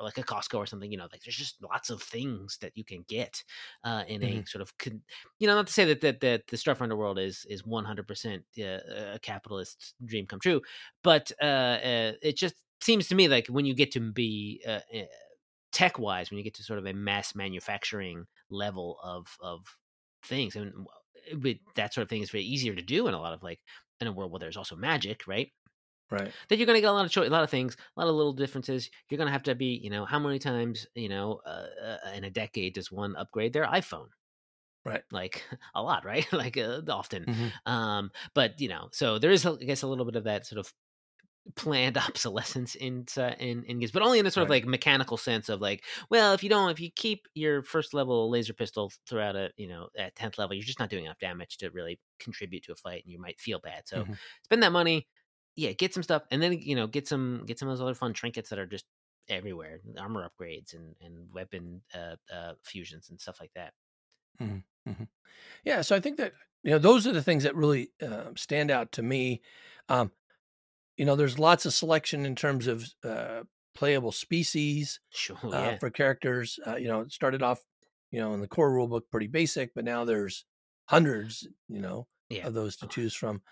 [0.00, 2.72] or like a Costco or something, you know, like there's just lots of things that
[2.74, 3.42] you can get
[3.84, 4.40] uh, in mm-hmm.
[4.40, 5.02] a sort of, con-
[5.38, 9.14] you know, not to say that that, that the Starfinder world is is 100% uh,
[9.14, 10.60] a capitalist dream come true,
[11.04, 14.80] but uh, uh, it just seems to me like when you get to be uh,
[14.92, 15.04] eh,
[15.72, 19.76] tech wise, when you get to sort of a mass manufacturing level of of
[20.24, 20.72] things, and
[21.76, 23.60] that sort of thing is very easier to do in a lot of like
[24.00, 25.50] in a world where there's also magic, right?
[26.10, 28.00] Right that you're going to get a lot of choice a lot of things a
[28.00, 30.86] lot of little differences you're going to have to be you know how many times
[30.94, 34.08] you know uh, uh, in a decade does one upgrade their iphone
[34.84, 35.44] right like
[35.74, 37.72] a lot right like uh, often mm-hmm.
[37.72, 40.58] um but you know so there is i guess a little bit of that sort
[40.58, 40.72] of
[41.56, 44.56] planned obsolescence in uh, in in games, but only in a sort right.
[44.56, 47.94] of like mechanical sense of like, well, if you don't, if you keep your first
[47.94, 51.18] level laser pistol throughout a you know at tenth level, you're just not doing enough
[51.18, 53.82] damage to really contribute to a fight, and you might feel bad.
[53.86, 54.12] So mm-hmm.
[54.44, 55.06] spend that money,
[55.60, 57.94] yeah, get some stuff, and then you know get some get some of those other
[57.94, 58.86] fun trinkets that are just
[59.28, 63.74] everywhere, armor upgrades and and weapon uh, uh, fusions and stuff like that.
[64.40, 64.90] Mm-hmm.
[64.90, 65.04] mm-hmm.
[65.64, 68.70] Yeah, so I think that you know those are the things that really uh, stand
[68.70, 69.42] out to me.
[69.90, 70.10] Um,
[70.96, 73.42] you know, there's lots of selection in terms of uh,
[73.74, 75.78] playable species sure, uh, yeah.
[75.78, 76.58] for characters.
[76.66, 77.60] Uh, you know, it started off,
[78.10, 80.46] you know, in the core rulebook pretty basic, but now there's
[80.86, 82.46] hundreds, you know, yeah.
[82.46, 83.42] of those to choose from.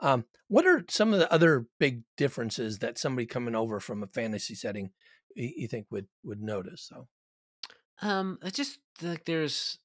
[0.00, 4.08] Um, what are some of the other big differences that somebody coming over from a
[4.08, 4.90] fantasy setting
[5.34, 6.82] you, think would would notice?
[6.82, 7.08] So,
[8.02, 9.78] um, I just like there's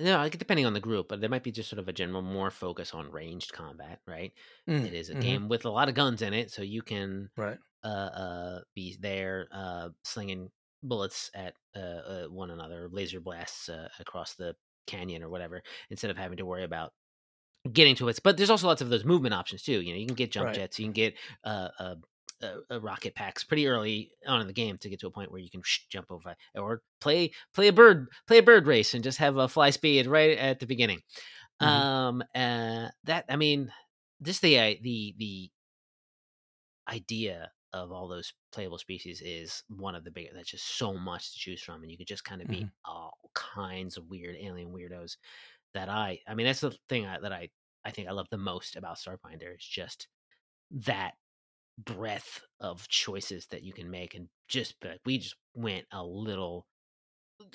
[0.00, 2.50] no, depending on the group, but there might be just sort of a general more
[2.50, 4.32] focus on ranged combat, right?
[4.68, 5.20] Mm, it is a mm-hmm.
[5.20, 8.96] game with a lot of guns in it, so you can right uh, uh be
[9.00, 10.50] there uh slinging
[10.82, 14.54] bullets at uh, uh one another, laser blasts uh, across the
[14.86, 16.92] canyon or whatever, instead of having to worry about
[17.72, 18.18] getting to it.
[18.22, 19.80] But there's also lots of those movement options too.
[19.80, 20.54] You know, you can get jump right.
[20.54, 21.94] jets, you can get uh, uh,
[22.42, 25.30] uh, uh, rocket packs pretty early on in the game to get to a point
[25.32, 28.94] where you can sh- jump over or play play a bird play a bird race
[28.94, 31.00] and just have a fly speed right at the beginning.
[31.60, 31.66] Mm-hmm.
[31.66, 33.72] Um, uh, that I mean,
[34.22, 35.50] just the the the
[36.88, 40.28] idea of all those playable species is one of the big.
[40.34, 42.66] That's just so much to choose from, and you could just kind of mm-hmm.
[42.66, 45.16] be all kinds of weird alien weirdos
[45.74, 47.48] that I I mean that's the thing I, that I
[47.84, 50.08] I think I love the most about Starfinder is just
[50.70, 51.12] that
[51.78, 56.66] breadth of choices that you can make and just but we just went a little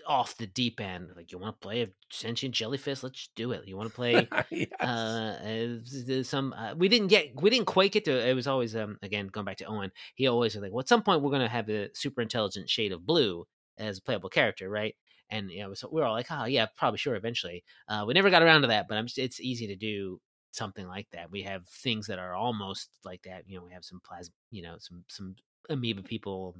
[0.07, 3.03] off the deep end like you want to play a sentient jellyfish?
[3.03, 3.67] Let's do it.
[3.67, 4.71] You want to play yes.
[4.79, 8.97] uh some uh, we didn't get we didn't quite get to it was always um
[9.01, 11.41] again going back to owen he always was like well at some point we're going
[11.41, 13.45] to have a super intelligent shade of blue
[13.77, 14.95] as a playable character right
[15.29, 17.63] and you know, so we were all like, oh yeah, probably sure eventually.
[17.87, 20.19] Uh, we never got around to that, but I'm, it's easy to do
[20.51, 21.31] something like that.
[21.31, 23.43] We have things that are almost like that.
[23.47, 25.35] You know, we have some plasma, you know, some some
[25.69, 26.55] amoeba people,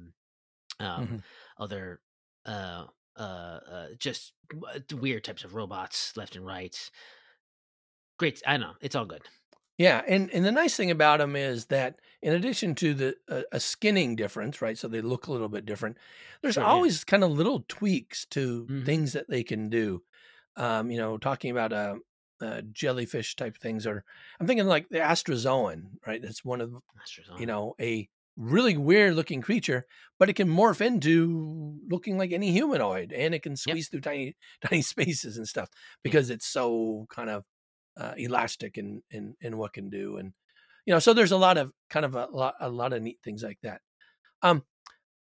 [0.80, 1.16] um, mm-hmm.
[1.58, 2.00] other
[2.46, 2.84] uh,
[3.16, 3.20] uh,
[3.70, 4.32] uh, just
[4.92, 6.76] weird types of robots left and right.
[8.18, 9.22] Great, I know it's all good.
[9.76, 13.42] Yeah, and and the nice thing about them is that in addition to the uh,
[13.50, 14.78] a skinning difference, right?
[14.78, 15.96] So they look a little bit different.
[16.42, 17.10] There's sure, always yeah.
[17.10, 18.84] kind of little tweaks to mm-hmm.
[18.84, 20.02] things that they can do.
[20.56, 21.96] Um, you know, talking about uh,
[22.40, 24.04] uh, jellyfish type things, or
[24.38, 26.22] I'm thinking like the astrazoan, right?
[26.22, 27.40] That's one of Astrazoan.
[27.40, 29.84] you know a really weird looking creature,
[30.18, 33.90] but it can morph into looking like any humanoid, and it can squeeze yep.
[33.90, 35.68] through tiny tiny spaces and stuff
[36.02, 37.44] because it's so kind of
[37.96, 40.32] uh, elastic in, in in what can do, and
[40.86, 43.18] you know, so there's a lot of kind of a lot a lot of neat
[43.24, 43.80] things like that.
[44.42, 44.62] Um,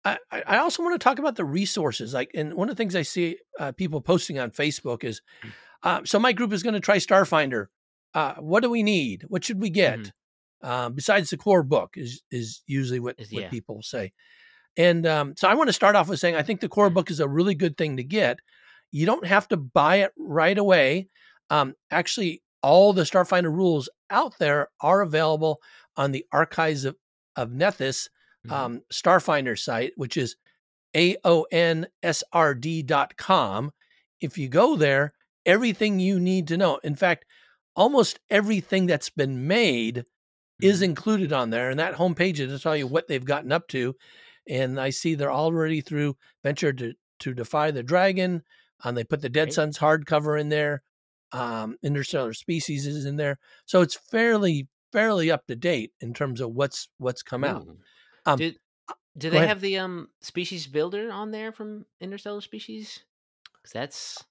[0.03, 2.13] I, I also want to talk about the resources.
[2.13, 5.21] Like, and one of the things I see uh, people posting on Facebook is,
[5.83, 7.67] uh, so my group is going to try Starfinder.
[8.15, 9.25] Uh, what do we need?
[9.27, 9.99] What should we get?
[9.99, 10.69] Mm-hmm.
[10.69, 13.49] um, besides the core book is is usually what, what yeah.
[13.49, 14.11] people say.
[14.77, 17.11] And um, so I want to start off with saying I think the core book
[17.11, 18.39] is a really good thing to get.
[18.91, 21.09] You don't have to buy it right away.
[21.49, 25.59] Um, actually, all the Starfinder rules out there are available
[25.97, 26.95] on the Archives of,
[27.35, 28.07] of Nethys
[28.45, 28.53] mm-hmm.
[28.53, 30.35] um, Starfinder site, which is
[30.95, 31.81] aonsrd.com.
[34.19, 35.13] If you go there,
[35.45, 36.79] everything you need to know.
[36.83, 37.25] In fact,
[37.75, 40.67] almost everything that's been made mm-hmm.
[40.67, 41.69] is included on there.
[41.69, 43.95] And that homepage will tell you what they've gotten up to.
[44.49, 48.43] And I see they're already through Venture to, to Defy the Dragon.
[48.83, 49.53] And they put the Dead right.
[49.53, 50.81] Suns hardcover in there.
[51.33, 53.39] Um, Interstellar Species is in there.
[53.65, 57.67] So it's fairly fairly up to date in terms of what's what's come out.
[58.25, 58.57] Um, Did
[58.89, 59.49] uh, do they ahead.
[59.49, 62.99] have the um species builder on there from Interstellar Species?
[63.55, 64.23] Because that's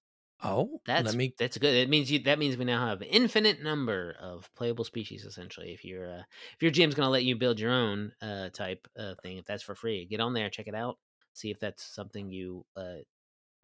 [0.43, 1.35] oh that's me...
[1.39, 1.75] that's good.
[1.75, 5.73] It means you that means we now have infinite number of playable species essentially.
[5.73, 6.23] If you're uh,
[6.55, 9.63] if your GM's gonna let you build your own uh, type uh, thing, if that's
[9.63, 10.99] for free, get on there, check it out,
[11.33, 13.03] see if that's something you uh,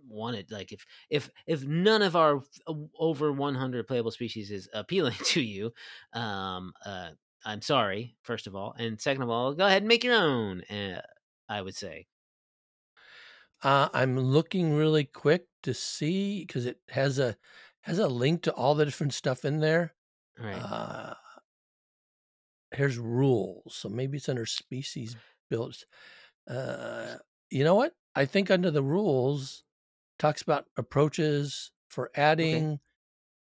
[0.09, 2.41] wanted like if if if none of our
[2.99, 5.73] over 100 playable species is appealing to you
[6.13, 7.11] um uh
[7.45, 10.63] i'm sorry first of all and second of all go ahead and make your own
[10.65, 11.01] uh,
[11.49, 12.07] i would say.
[13.63, 17.37] Uh i'm looking really quick to see because it has a
[17.83, 19.95] has a link to all the different stuff in there.
[20.39, 20.57] Right.
[20.63, 21.15] Uh
[22.73, 25.17] here's rules so maybe it's under species
[25.49, 25.85] built
[26.49, 27.17] uh
[27.51, 27.95] you know what?
[28.17, 29.65] I think under the rules
[30.19, 32.81] talks about approaches for adding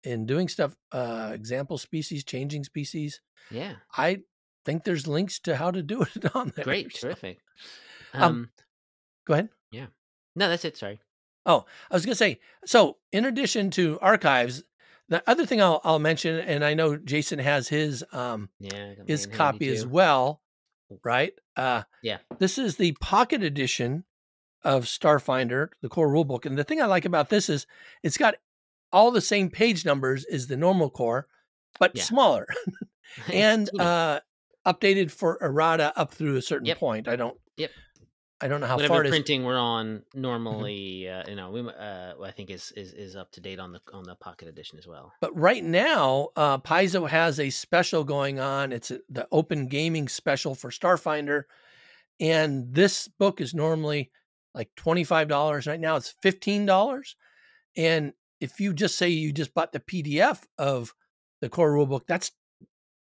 [0.03, 0.13] okay.
[0.13, 3.21] and doing stuff, uh, example species, changing species.
[3.51, 3.75] Yeah.
[3.95, 4.19] I
[4.65, 6.65] think there's links to how to do it on there.
[6.65, 7.07] Great, so.
[7.07, 7.39] terrific.
[8.13, 8.49] Um, um,
[9.25, 9.49] go ahead.
[9.71, 9.87] Yeah.
[10.35, 10.77] No, that's it.
[10.77, 10.99] Sorry.
[11.45, 14.63] Oh, I was going to say so, in addition to archives,
[15.09, 19.25] the other thing I'll, I'll mention, and I know Jason has his um yeah, his
[19.25, 20.41] copy as well,
[21.03, 21.33] right?
[21.57, 22.19] Uh, yeah.
[22.39, 24.05] This is the pocket edition
[24.63, 26.45] of Starfinder, the core rulebook.
[26.45, 27.67] And the thing I like about this is
[28.01, 28.35] it's got
[28.91, 31.27] all the same page numbers as the normal core,
[31.79, 32.03] but yeah.
[32.03, 32.47] smaller
[33.33, 34.19] and uh,
[34.65, 36.77] updated for errata up through a certain yep.
[36.77, 37.07] point.
[37.07, 37.37] I don't.
[37.57, 37.71] Yep.
[38.41, 40.21] I don't know how Whatever far printing we're on mm-hmm.
[40.21, 43.71] normally, uh, you know, we uh, I think is, is is up to date on
[43.71, 45.13] the on the Pocket Edition as well.
[45.21, 48.73] But right now, uh, Paizo has a special going on.
[48.73, 51.43] It's a, the Open Gaming Special for Starfinder,
[52.19, 54.11] and this book is normally
[54.53, 55.67] like $25.
[55.67, 57.15] Right now it's $15.
[57.75, 60.93] And if you just say you just bought the PDF of
[61.41, 62.31] the core rulebook, that's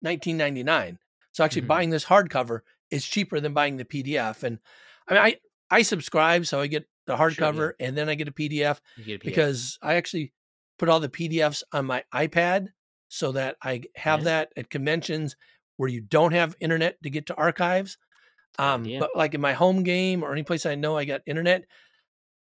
[0.06, 0.97] 19.99.
[1.32, 1.67] So actually mm-hmm.
[1.67, 4.43] buying this hardcover is cheaper than buying the PDF.
[4.43, 4.60] And
[5.08, 5.36] I mean I
[5.69, 7.88] I subscribe so I get the hardcover sure, yeah.
[7.88, 10.34] and then I get a, PDF get a PDF because I actually
[10.77, 12.67] put all the PDFs on my iPad
[13.08, 14.25] so that I have yeah.
[14.25, 15.36] that at conventions
[15.77, 17.97] where you don't have internet to get to archives.
[18.60, 21.66] Um, but like in my home game or any place I know I got internet,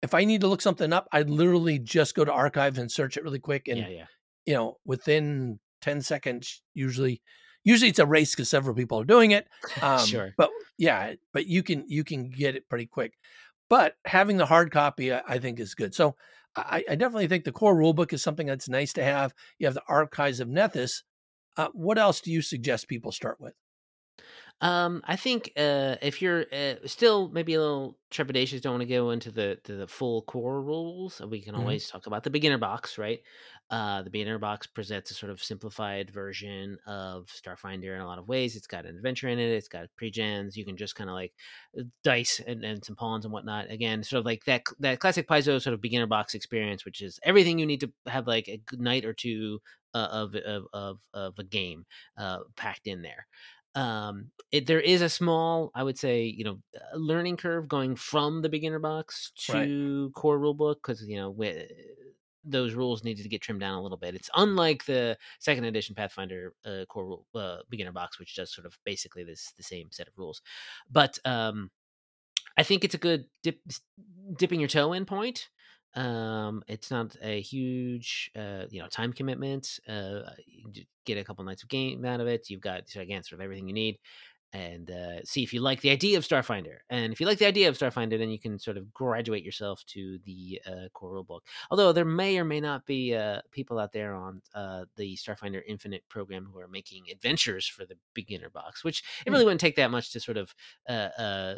[0.03, 3.17] if I need to look something up, I literally just go to archives and search
[3.17, 3.69] it really quick.
[3.69, 4.05] And, yeah, yeah.
[4.45, 7.23] you know, within 10 seconds, usually,
[7.65, 9.49] usually it's a race because several people are doing it.
[9.83, 10.35] Um, sure.
[10.37, 13.15] But yeah, but you can, you can get it pretty quick.
[13.71, 15.95] But having the hard copy, I, I think is good.
[15.95, 16.17] So
[16.55, 19.35] I, I, definitely think the core rulebook is something that's nice to have.
[19.59, 21.03] You have the archives of Nethys.
[21.57, 23.55] Uh, what else do you suggest people start with?
[24.65, 28.89] Um, I think uh, if you're uh, still maybe a little trepidatious, don't want to
[28.89, 31.61] go into the the full core rules, we can mm-hmm.
[31.61, 33.21] always talk about the beginner box, right?
[33.69, 38.19] Uh, the beginner box presents a sort of simplified version of Starfinder in a lot
[38.19, 38.57] of ways.
[38.57, 39.51] It's got an adventure in it.
[39.51, 40.57] It's got pre-gens.
[40.57, 41.35] You can just kind of like
[41.79, 43.71] uh, dice and, and some pawns and whatnot.
[43.71, 47.21] Again, sort of like that that classic Paizo sort of beginner box experience, which is
[47.23, 49.61] everything you need to have like a night or two
[49.93, 51.85] uh, of, of, of of a game
[52.17, 53.27] uh, packed in there
[53.75, 56.59] um it, there is a small i would say you know
[56.95, 60.15] learning curve going from the beginner box to right.
[60.15, 61.71] core rulebook because you know with,
[62.45, 65.95] those rules needed to get trimmed down a little bit it's unlike the second edition
[65.95, 69.89] pathfinder uh, core rule, uh, beginner box which does sort of basically this the same
[69.91, 70.43] set of rules
[70.91, 71.71] but um
[72.57, 73.59] i think it's a good dip,
[74.37, 75.49] dipping your toe in point
[75.95, 79.79] um, it's not a huge, uh, you know, time commitment.
[79.89, 80.21] Uh,
[81.05, 82.51] get a couple nights of game out of it.
[82.51, 83.99] You've got again sort of everything you need,
[84.55, 86.79] and uh, see if you like the idea of Starfinder.
[86.89, 89.85] And if you like the idea of Starfinder, then you can sort of graduate yourself
[89.89, 91.41] to the uh, core rulebook.
[91.71, 95.61] Although there may or may not be uh, people out there on uh, the Starfinder
[95.67, 99.33] Infinite program who are making adventures for the beginner box, which it hmm.
[99.33, 100.55] really wouldn't take that much to sort of
[100.89, 101.55] uh, uh,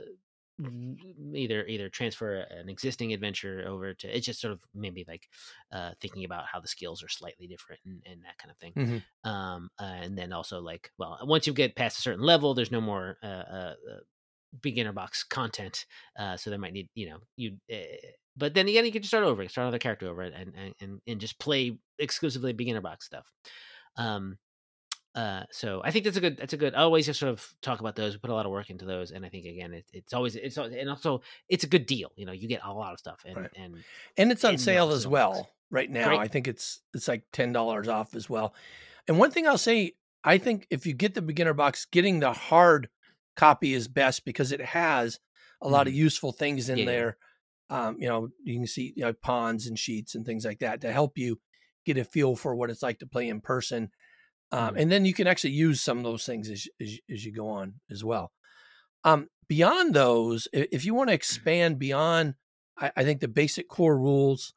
[1.35, 5.29] either either transfer an existing adventure over to it's just sort of maybe like
[5.73, 8.73] uh thinking about how the skills are slightly different and, and that kind of thing
[8.73, 9.31] mm-hmm.
[9.31, 12.73] um uh, and then also like well once you get past a certain level there's
[12.73, 14.01] no more uh, uh, uh
[14.63, 15.85] beginner box content
[16.19, 17.77] uh so they might need you know you uh,
[18.35, 21.01] but then again you can just start over start another character over and and and,
[21.07, 23.31] and just play exclusively beginner box stuff
[23.99, 24.39] um
[25.17, 26.37] uh, so I think that's a good.
[26.37, 26.75] That's a good.
[26.75, 28.13] I always just sort of talk about those.
[28.13, 30.37] We put a lot of work into those, and I think again, it, it's always
[30.37, 32.13] it's and also it's a good deal.
[32.17, 33.51] You know, you get a lot of stuff, and right.
[33.57, 33.77] and
[34.19, 36.09] and it's on sale as well right now.
[36.09, 36.21] Great.
[36.21, 38.55] I think it's it's like ten dollars off as well.
[39.09, 42.35] And one thing I'll say, I think if you get the beginner box, getting the
[42.35, 42.91] hard
[43.37, 45.19] copy is best because it has
[45.63, 45.89] a lot mm.
[45.89, 46.03] of mm-hmm.
[46.03, 46.85] useful things in yeah.
[46.85, 47.17] there.
[47.71, 50.83] Um, you know, you can see you know, pawns and sheets and things like that
[50.83, 51.41] to help you
[51.87, 53.91] get a feel for what it's like to play in person
[54.53, 54.77] um, mm-hmm.
[54.79, 57.49] and then you can actually use some of those things as, as, as you go
[57.49, 58.33] on as well.
[59.05, 61.17] Um, beyond those, if you want to mm-hmm.
[61.17, 62.35] expand beyond,
[62.79, 64.55] I, I think the basic core rules,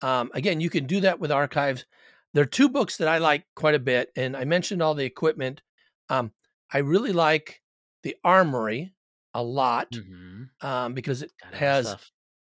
[0.00, 1.86] um, again, you can do that with archives.
[2.34, 5.04] There are two books that I like quite a bit, and I mentioned all the
[5.04, 5.62] equipment.
[6.08, 6.32] Um,
[6.72, 7.60] I really like
[8.02, 8.94] the Armory
[9.34, 10.66] a lot mm-hmm.
[10.66, 11.94] um, because it has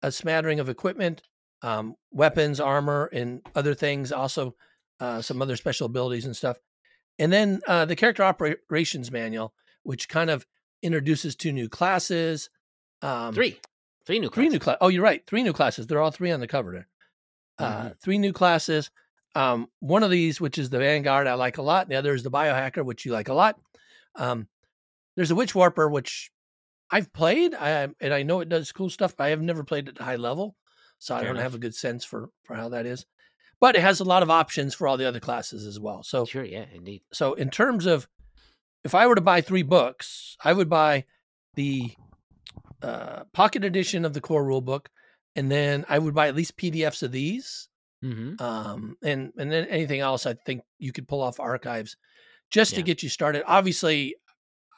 [0.02, 1.22] a smattering of equipment,
[1.62, 4.12] um, weapons, armor, and other things.
[4.12, 4.54] Also,
[5.00, 6.58] uh, some other special abilities and stuff.
[7.18, 10.46] And then uh, the character operations manual, which kind of
[10.82, 12.48] introduces two new classes.
[13.00, 13.60] Um, three,
[14.06, 14.78] three new, three new classes.
[14.80, 15.86] Oh, you're right, three new classes.
[15.86, 16.88] They're all three on the cover there.
[17.58, 17.88] Uh, mm-hmm.
[18.02, 18.90] Three new classes.
[19.34, 21.88] Um, one of these, which is the Vanguard, I like a lot.
[21.88, 23.58] The other is the Biohacker, which you like a lot.
[24.14, 24.48] Um,
[25.16, 26.30] there's a Witch Warper, which
[26.90, 29.88] I've played, I, and I know it does cool stuff, but I have never played
[29.88, 30.56] at high level,
[30.98, 31.42] so Fair I don't enough.
[31.44, 33.06] have a good sense for for how that is
[33.62, 36.02] but it has a lot of options for all the other classes as well.
[36.02, 37.02] So sure, yeah, indeed.
[37.12, 38.08] So in terms of
[38.82, 41.04] if I were to buy three books, I would buy
[41.54, 41.92] the
[42.82, 44.90] uh, pocket edition of the core rule book,
[45.36, 47.68] and then I would buy at least PDFs of these.
[48.04, 48.42] Mm-hmm.
[48.42, 51.96] Um, and and then anything else, I think you could pull off archives
[52.50, 52.78] just yeah.
[52.78, 53.44] to get you started.
[53.46, 54.16] Obviously,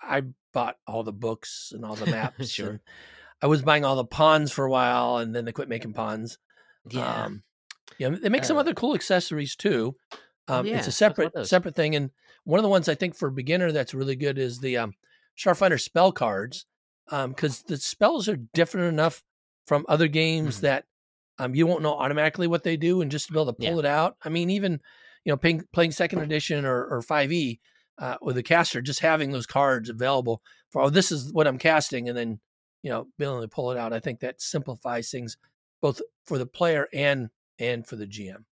[0.03, 2.51] I bought all the books and all the maps.
[2.51, 2.83] sure.
[3.41, 6.37] I was buying all the pawns for a while, and then they quit making pawns.
[6.91, 7.25] Yeah.
[7.25, 7.43] Um,
[7.99, 9.97] yeah, they make some uh, other cool accessories too.
[10.49, 12.11] Oh, um, yeah, it's a separate separate thing, and
[12.45, 14.93] one of the ones I think for beginner that's really good is the um,
[15.39, 16.67] Starfinder spell cards,
[17.07, 19.23] because um, the spells are different enough
[19.67, 20.67] from other games mm-hmm.
[20.67, 20.85] that
[21.39, 23.75] um, you won't know automatically what they do, and just to be able to pull
[23.75, 23.79] yeah.
[23.79, 24.17] it out.
[24.23, 24.81] I mean, even
[25.25, 27.61] you know, playing, playing second edition or or five E
[27.99, 31.59] uh, with a caster, just having those cards available for oh, this is what I'm
[31.59, 32.41] casting, and then
[32.83, 33.95] you know, being able to pull it out.
[33.95, 35.39] I think that simplifies things
[35.81, 38.45] both for the player and and for the GM.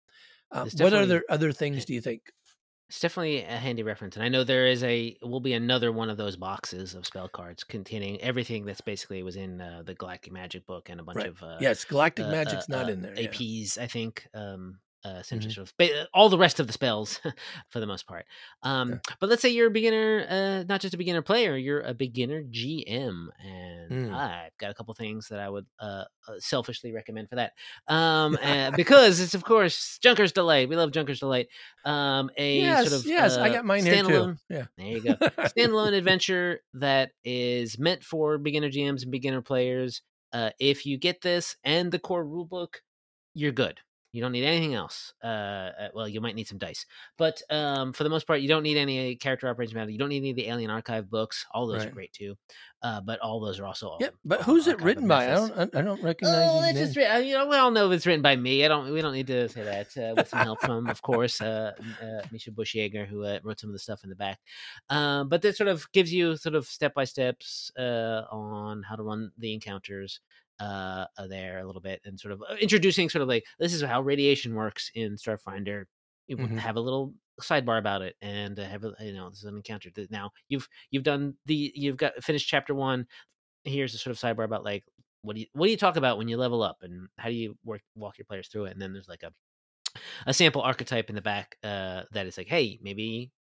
[0.52, 2.24] Um, what other other things do you think?
[2.90, 6.10] It's definitely a handy reference, and I know there is a will be another one
[6.10, 10.34] of those boxes of spell cards containing everything that's basically was in uh, the Galactic
[10.34, 11.28] Magic book and a bunch right.
[11.28, 13.16] of uh, yes, Galactic uh, Magic's not uh, in there.
[13.16, 13.84] APs, yeah.
[13.84, 14.28] I think.
[14.34, 15.64] Um, uh, essentially mm-hmm.
[15.64, 17.20] sort of uh, all the rest of the spells
[17.70, 18.26] for the most part.
[18.64, 21.94] Um, But let's say you're a beginner, uh, not just a beginner player, you're a
[21.94, 24.14] beginner GM, and mm.
[24.14, 27.54] I've got a couple things that I would uh, uh selfishly recommend for that.
[27.88, 28.38] Um,
[28.76, 30.70] because it's of course Junker's Delight.
[30.70, 31.48] We love Junker's Delight.
[31.86, 34.36] Um, a yes, sort of yes, I got mine here too.
[34.50, 35.14] Yeah, there you go.
[35.40, 40.02] standalone adventure that is meant for beginner GMs and beginner players.
[40.60, 42.76] if you get this and the core rulebook,
[43.34, 43.80] you're good
[44.12, 45.14] you don't need anything else.
[45.24, 46.86] Uh, uh, well, you might need some dice,
[47.18, 49.92] but um, for the most part, you don't need any character operations manual.
[49.92, 51.46] You don't need any of the Alien Archive books.
[51.54, 51.88] All those right.
[51.88, 52.36] are great too.
[52.84, 54.10] Uh, but all those are also yeah.
[54.26, 55.32] But who's it written by?
[55.32, 55.76] I don't.
[55.76, 56.50] I don't recognize.
[56.50, 58.66] Oh, it's just uh, you know we all know it's written by me.
[58.66, 58.92] I don't.
[58.92, 62.26] We don't need to say that uh, with some help from, of course, uh, uh,
[62.32, 64.40] Misha Bushyager, who uh, wrote some of the stuff in the back.
[64.90, 68.96] Um, but this sort of gives you sort of step by steps uh, on how
[68.96, 70.20] to run the encounters
[70.60, 73.82] uh, there a little bit and sort of uh, introducing sort of like this is
[73.82, 75.86] how radiation works in Starfinder.
[76.28, 76.58] You mm-hmm.
[76.58, 79.56] have a little sidebar about it and uh, have a, you know this is an
[79.56, 83.08] encounter that now you've you've done the you've got finished chapter one.
[83.64, 84.84] Here's a sort of sidebar about like
[85.22, 87.36] what do you what do you talk about when you level up and how do
[87.36, 89.32] you work walk your players through it and then there's like a
[90.26, 93.32] a sample archetype in the back uh, that is like hey maybe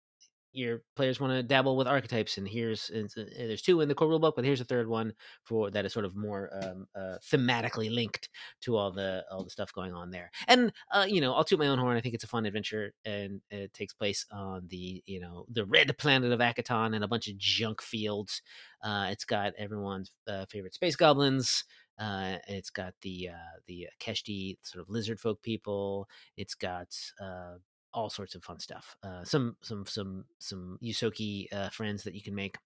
[0.53, 4.09] your players want to dabble with archetypes and here's and there's two in the core
[4.09, 5.13] rulebook but here's a third one
[5.45, 8.29] for that is sort of more um, uh, thematically linked
[8.61, 11.59] to all the all the stuff going on there and uh, you know i'll toot
[11.59, 15.03] my own horn i think it's a fun adventure and it takes place on the
[15.07, 18.43] you know the red planet of Akiton and a bunch of junk fields
[18.83, 21.65] uh, it's got everyone's uh, favorite space goblins
[22.01, 26.09] uh, it's got the uh, the Keshti sort of lizard folk people.
[26.35, 27.57] It's got uh,
[27.93, 28.97] all sorts of fun stuff.
[29.03, 32.57] Uh, some some some some Ysoki uh, friends that you can make.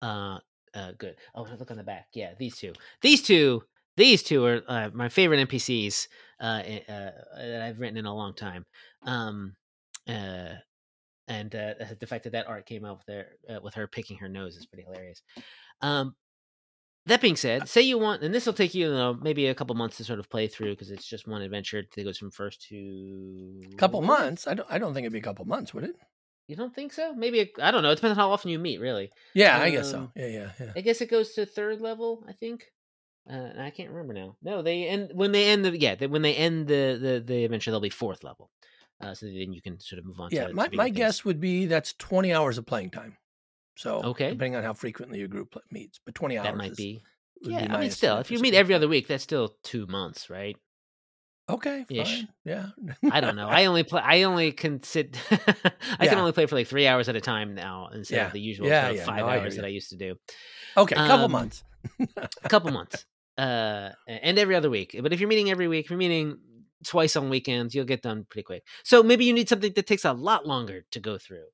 [0.00, 0.38] Uh,
[0.74, 1.16] Uh, good.
[1.34, 2.08] Oh, look on the back.
[2.14, 2.72] Yeah, these two.
[3.02, 3.62] These two.
[3.98, 6.08] These two are uh, my favorite NPCs
[6.40, 8.64] uh, uh, that I've written in a long time.
[9.02, 9.54] Um,
[10.08, 10.54] uh,
[11.28, 14.16] and uh, the fact that that art came out with her uh, with her picking
[14.16, 15.20] her nose is pretty hilarious.
[15.82, 16.14] Um,
[17.06, 19.54] that being said, say you want, and this will take you, you know, maybe a
[19.54, 22.30] couple months to sort of play through because it's just one adventure that goes from
[22.30, 24.46] first to couple months.
[24.46, 24.68] I don't.
[24.70, 25.96] I don't think it'd be a couple months, would it?
[26.46, 27.14] You don't think so?
[27.14, 27.90] Maybe I don't know.
[27.90, 29.10] It depends on how often you meet, really.
[29.34, 29.98] Yeah, um, I guess so.
[29.98, 30.72] Um, yeah, yeah, yeah.
[30.76, 32.24] I guess it goes to third level.
[32.28, 32.66] I think.
[33.30, 34.36] Uh, I can't remember now.
[34.42, 37.70] No, they end when they end the yeah when they end the the, the adventure
[37.70, 38.50] they'll be fourth level.
[39.00, 40.28] Uh, so then you can sort of move on.
[40.30, 43.16] Yeah, to, my, to my guess would be that's twenty hours of playing time.
[43.76, 46.76] So okay, depending on how frequently your group meets, but twenty hours that might is,
[46.76, 47.02] be.
[47.40, 50.30] Yeah, be I mean, still, if you meet every other week, that's still two months,
[50.30, 50.56] right?
[51.48, 52.28] Okay, fine.
[52.44, 52.68] Yeah.
[53.10, 53.48] I don't know.
[53.48, 54.00] I only play.
[54.00, 55.18] I only can sit.
[55.30, 55.36] I
[56.00, 56.08] yeah.
[56.08, 58.26] can only play for like three hours at a time now instead yeah.
[58.26, 60.14] of the usual yeah, of five no, hours that I used to do.
[60.76, 61.64] Okay, a couple um, months.
[62.44, 63.06] a couple months.
[63.36, 64.96] Uh, and every other week.
[65.02, 66.38] But if you're meeting every week, if you're meeting
[66.84, 68.64] twice on weekends, you'll get done pretty quick.
[68.84, 71.46] So maybe you need something that takes a lot longer to go through.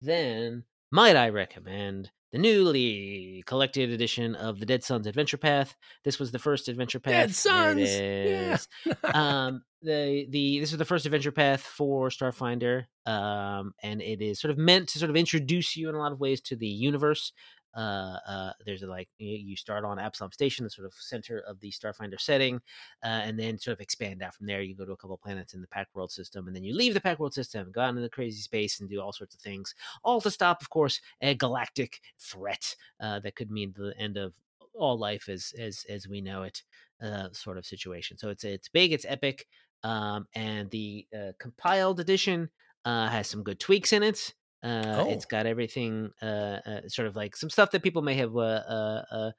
[0.00, 5.74] Then might I recommend the newly collected edition of the Dead Suns Adventure Path.
[6.04, 7.28] This was the first adventure path.
[7.28, 7.90] Dead Suns.
[7.90, 8.58] Yeah.
[9.14, 14.40] um, the the this is the first adventure path for Starfinder, um, and it is
[14.40, 16.66] sort of meant to sort of introduce you in a lot of ways to the
[16.66, 17.32] universe
[17.76, 21.60] uh, uh, there's a, like you start on Absalom Station, the sort of center of
[21.60, 22.56] the Starfinder setting,
[23.04, 24.62] uh, and then sort of expand out from there.
[24.62, 26.94] You go to a couple planets in the Pact World system, and then you leave
[26.94, 29.40] the Pact World system, go out into the crazy space, and do all sorts of
[29.42, 34.16] things, all to stop, of course, a galactic threat uh, that could mean the end
[34.16, 34.32] of
[34.72, 36.62] all life as as as we know it,
[37.02, 38.16] uh, sort of situation.
[38.16, 39.46] So it's it's big, it's epic,
[39.82, 41.06] um, and the
[41.38, 42.48] compiled edition
[42.86, 44.32] has some good tweaks in it.
[44.62, 45.10] Uh, oh.
[45.10, 48.62] It's got everything, uh, uh, sort of like some stuff that people may have uh,
[48.68, 49.30] uh, uh,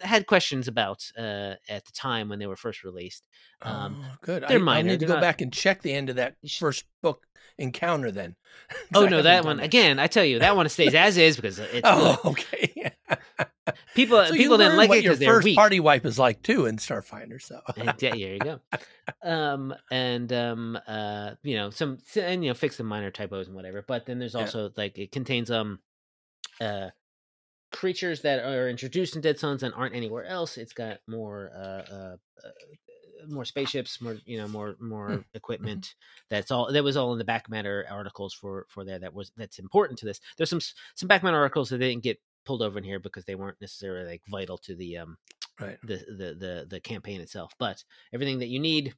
[0.00, 3.26] had questions about at the time when they were first released.
[3.62, 4.44] Um, oh, good.
[4.48, 4.88] They're I, minor.
[4.88, 5.22] I need to go not...
[5.22, 7.26] back and check the end of that first book
[7.58, 8.36] encounter then.
[8.94, 9.98] oh no, that one again.
[9.98, 11.82] I tell you, that one stays as is because it's.
[11.84, 12.92] oh, okay.
[13.94, 15.56] people so people didn't like it because they're weak.
[15.56, 17.40] party wipe is like too in Starfinder.
[17.40, 18.60] So yeah, there you go.
[19.22, 23.56] Um, and um, uh, you know some and you know fix the minor typos and
[23.56, 23.84] whatever.
[23.86, 24.74] But then there's also yeah.
[24.76, 25.80] like it contains um,
[26.60, 26.90] uh,
[27.72, 30.56] creatures that are introduced in Dead Suns and aren't anywhere else.
[30.56, 32.50] It's got more uh, uh, uh
[33.28, 35.24] more spaceships, more you know, more more mm.
[35.34, 35.94] equipment.
[36.30, 36.72] That's all.
[36.72, 38.98] That was all in the back matter articles for for there.
[38.98, 40.20] That was that's important to this.
[40.36, 40.60] There's some
[40.94, 44.08] some back matter articles that didn't get pulled over in here because they weren't necessarily
[44.08, 45.18] like vital to the um
[45.60, 47.52] right the the the the campaign itself.
[47.58, 48.94] But everything that you need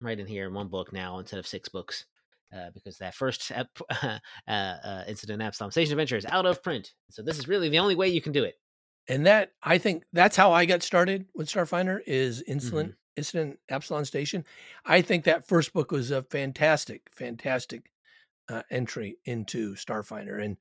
[0.00, 2.06] right in here in one book now instead of six books.
[2.54, 3.50] Uh, because that first
[4.02, 6.92] uh, uh, incident Absalom Station Adventure is out of print.
[7.08, 8.56] So this is really the only way you can do it.
[9.08, 12.96] And that I think that's how I got started with Starfinder is Incident mm-hmm.
[13.16, 14.44] Incident Absalom Station.
[14.84, 17.90] I think that first book was a fantastic, fantastic
[18.48, 20.56] uh, entry into Starfinder, and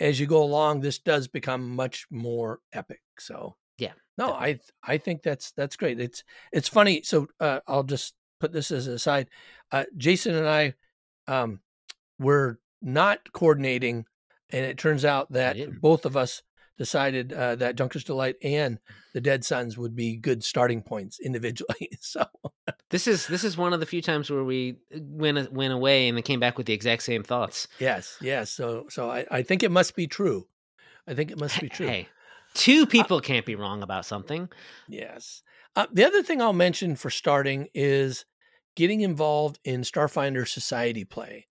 [0.00, 3.02] as you go along, this does become much more epic.
[3.18, 4.60] So yeah, no, definitely.
[4.82, 6.00] I I think that's that's great.
[6.00, 7.02] It's it's funny.
[7.02, 9.28] So uh, I'll just put this as a side.
[9.70, 10.74] Uh, Jason and I
[11.26, 11.60] um,
[12.18, 14.06] we're not coordinating,
[14.50, 16.42] and it turns out that both of us
[16.76, 18.78] decided uh, that Junker's Delight and
[19.12, 21.90] the Dead Suns would be good starting points individually.
[22.00, 22.26] so
[22.90, 26.08] this is this is one of the few times where we uh, went went away
[26.08, 27.68] and then came back with the exact same thoughts.
[27.78, 28.50] Yes, yes.
[28.50, 30.46] So so I, I think it must be true.
[31.06, 31.86] I think it must be true.
[31.86, 32.08] Hey,
[32.54, 34.48] two uh people uh, can't be wrong about something.
[34.88, 35.42] Yes.
[35.76, 38.24] Uh, the other thing I'll mention for starting is
[38.76, 41.46] getting involved in Starfinder Society play.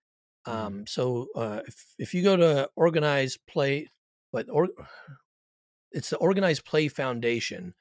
[0.47, 0.65] Mm-hmm.
[0.65, 3.87] Um, so uh, if if you go to organized play
[4.31, 4.69] but or
[5.91, 7.73] it's the organized play foundation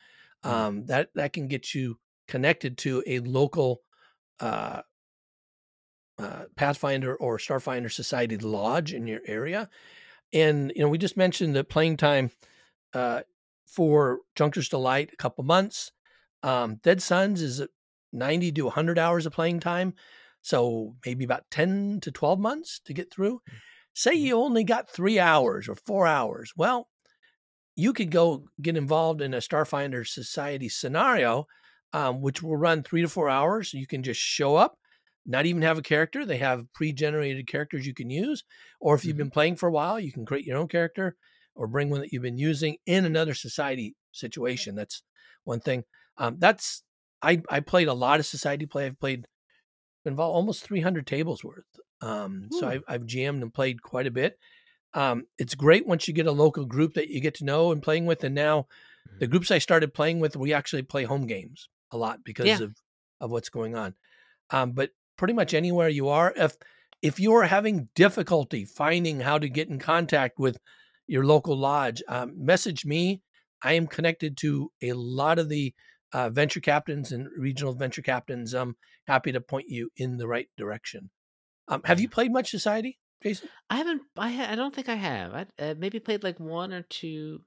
[0.45, 0.55] mm-hmm.
[0.55, 3.81] um, that that can get you connected to a local
[4.41, 4.83] uh,
[6.19, 9.69] uh, Pathfinder or Starfinder Society lodge in your area.
[10.33, 12.31] And you know, we just mentioned the playing time
[12.95, 13.23] uh,
[13.67, 15.91] for Junker's Delight a couple months.
[16.43, 17.63] Um, Dead Suns is
[18.13, 19.95] 90 to 100 hours of playing time,
[20.43, 23.37] so maybe about 10 to 12 months to get through.
[23.37, 23.57] Mm-hmm.
[23.95, 26.53] Say you only got three hours or four hours.
[26.57, 26.89] Well,
[27.77, 31.47] you could go get involved in a Starfinder Society scenario,
[31.93, 33.73] um, which will run three to four hours.
[33.75, 34.77] You can just show up,
[35.27, 36.25] not even have a character.
[36.25, 38.45] They have pre generated characters you can use.
[38.81, 39.25] Or if you've mm-hmm.
[39.25, 41.17] been playing for a while, you can create your own character
[41.55, 44.75] or bring one that you've been using in another society situation.
[44.75, 45.03] That's
[45.45, 45.85] one thing.
[46.19, 46.83] Um, that's
[47.23, 48.87] I, I played a lot of society play.
[48.87, 49.27] I've played
[50.05, 51.65] involved almost 300 tables worth
[52.03, 54.39] um, so I've, I've jammed and played quite a bit.
[54.93, 57.83] Um, it's great once you get a local group that you get to know and
[57.83, 58.25] playing with.
[58.25, 58.67] And now,
[59.19, 59.31] the mm-hmm.
[59.31, 62.61] groups I started playing with, we actually play home games a lot because yeah.
[62.61, 62.75] of
[63.21, 63.95] of what's going on.
[64.51, 66.57] Um, but pretty much anywhere you are, if
[67.01, 70.59] if you are having difficulty finding how to get in contact with
[71.07, 73.23] your local lodge, um, message me.
[73.65, 75.73] I am connected to a lot of the
[76.13, 78.55] uh, venture captains and regional venture captains.
[78.55, 81.11] I'm happy to point you in the right direction.
[81.69, 83.49] Um, have you played much Society, Jason?
[83.71, 84.03] I haven't.
[84.17, 85.35] I ha- I don't think I have.
[85.35, 87.41] I uh, maybe played like one or two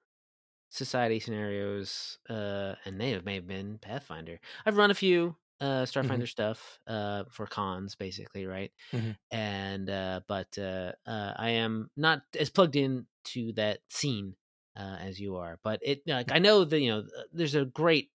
[0.70, 4.39] Society scenarios, uh, and they have may have been Pathfinder.
[4.66, 6.26] I've run a few uh starfinder mm-hmm.
[6.26, 9.11] stuff uh for cons basically right mm-hmm.
[9.32, 14.36] and uh but uh, uh i am not as plugged in to that scene
[14.76, 17.63] uh as you are but it like i know that you know uh, there's a
[17.63, 18.09] great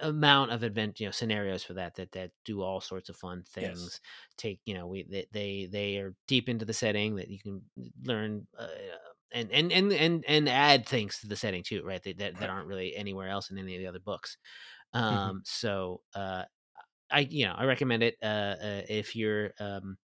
[0.00, 3.42] amount of event you know scenarios for that that that do all sorts of fun
[3.48, 4.00] things yes.
[4.38, 7.60] take you know we they, they they are deep into the setting that you can
[8.04, 8.66] learn uh,
[9.32, 12.50] and, and and and and add things to the setting too right that, that, that
[12.50, 14.38] aren't really anywhere else in any of the other books
[14.94, 15.04] Mm-hmm.
[15.04, 15.38] Um, mm-hmm.
[15.44, 16.44] so uh,
[17.10, 19.96] I you know I recommend it uh, uh, if you're um,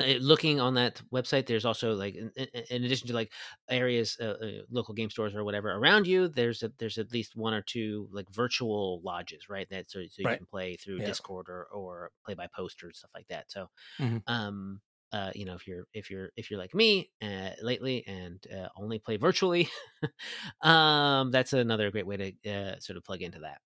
[0.00, 2.30] looking on that website there's also like in,
[2.70, 3.30] in addition to like
[3.70, 7.36] areas uh, uh, local game stores or whatever around you there's a, there's at least
[7.36, 10.38] one or two like virtual lodges right that so, so you right.
[10.38, 11.06] can play through yeah.
[11.06, 13.68] discord or or play by poster and stuff like that so
[14.00, 14.18] mm-hmm.
[14.26, 14.80] um
[15.12, 18.66] uh, you know, if you're if you're if you're like me uh, lately and uh,
[18.76, 19.68] only play virtually,
[20.62, 23.58] um, that's another great way to uh, sort of plug into that.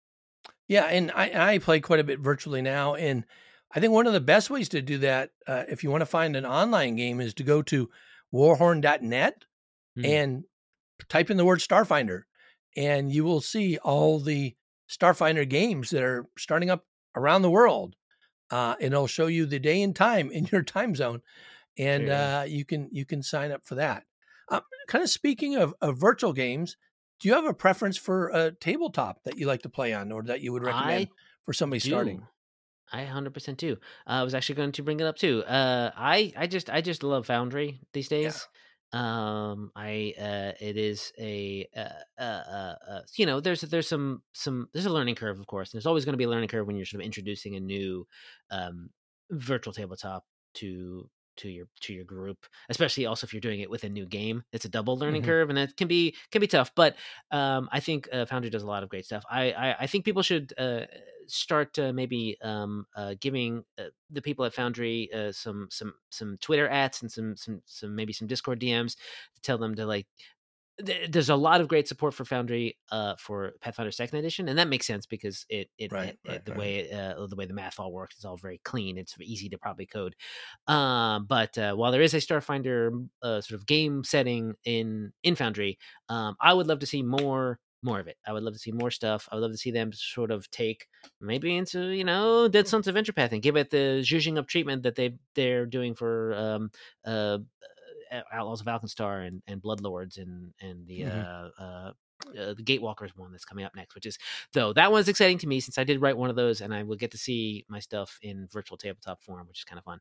[0.69, 3.25] Yeah, and I, I play quite a bit virtually now, and
[3.75, 6.07] I think one of the best ways to do that, uh, if you want to
[6.07, 7.91] find an online game, is to go to
[8.33, 9.45] warhorn.net
[9.99, 10.07] mm.
[10.07, 10.45] and
[11.09, 12.23] type in the word Starfinder,
[12.77, 14.55] and you will see all the
[14.89, 17.95] Starfinder games that are starting up around the world,
[18.51, 21.21] uh, and it'll show you the day and time in your time zone,
[21.79, 24.05] and uh, you can you can sign up for that.
[24.51, 26.77] Um, kind of speaking of, of virtual games,
[27.21, 30.23] do you have a preference for a tabletop that you like to play on or
[30.23, 31.11] that you would recommend I
[31.45, 31.89] for somebody do.
[31.91, 32.27] starting?
[32.93, 33.73] I 100% do.
[34.07, 35.45] Uh, I was actually going to bring it up too.
[35.45, 38.47] Uh, I I just I just love Foundry these days.
[38.47, 38.55] Yeah.
[38.91, 44.69] Um, I uh, it is a uh, uh, uh, you know there's there's some some
[44.73, 45.73] there's a learning curve of course.
[45.73, 47.61] And there's always going to be a learning curve when you're sort of introducing a
[47.61, 48.07] new
[48.51, 48.91] um,
[49.31, 50.25] virtual tabletop
[50.55, 54.07] to to your to your group especially also if you're doing it with a new
[54.07, 55.31] game it's a double learning mm-hmm.
[55.31, 56.97] curve and it can be can be tough but
[57.31, 60.05] um, i think uh, foundry does a lot of great stuff i i, I think
[60.05, 60.83] people should uh,
[61.27, 66.37] start uh, maybe um, uh, giving uh, the people at foundry uh, some some some
[66.41, 68.97] twitter ads and some some some maybe some discord dms
[69.35, 70.07] to tell them to like
[70.79, 74.69] there's a lot of great support for Foundry uh, for Pathfinder Second Edition, and that
[74.69, 76.59] makes sense because it, it, right, it, right, it the right.
[76.59, 78.97] way uh, the way the math all works is all very clean.
[78.97, 80.15] It's easy to probably code.
[80.67, 85.35] Um, but uh, while there is a Starfinder uh, sort of game setting in in
[85.37, 88.17] Foundry, um, I would love to see more more of it.
[88.27, 89.29] I would love to see more stuff.
[89.31, 90.87] I would love to see them sort of take
[91.21, 94.83] maybe into you know Dead Suns Adventure Path and give it the zhuzhing up treatment
[94.85, 96.71] that they they're doing for um,
[97.05, 97.39] uh,
[98.33, 101.19] Outlaws of Alkenstar and, and Bloodlords and and the mm-hmm.
[101.19, 101.93] uh, uh,
[102.39, 104.19] uh, the Gatewalkers one that's coming up next, which is
[104.53, 106.83] though that one's exciting to me since I did write one of those, and I
[106.83, 109.99] will get to see my stuff in virtual tabletop form, which is kind of fun.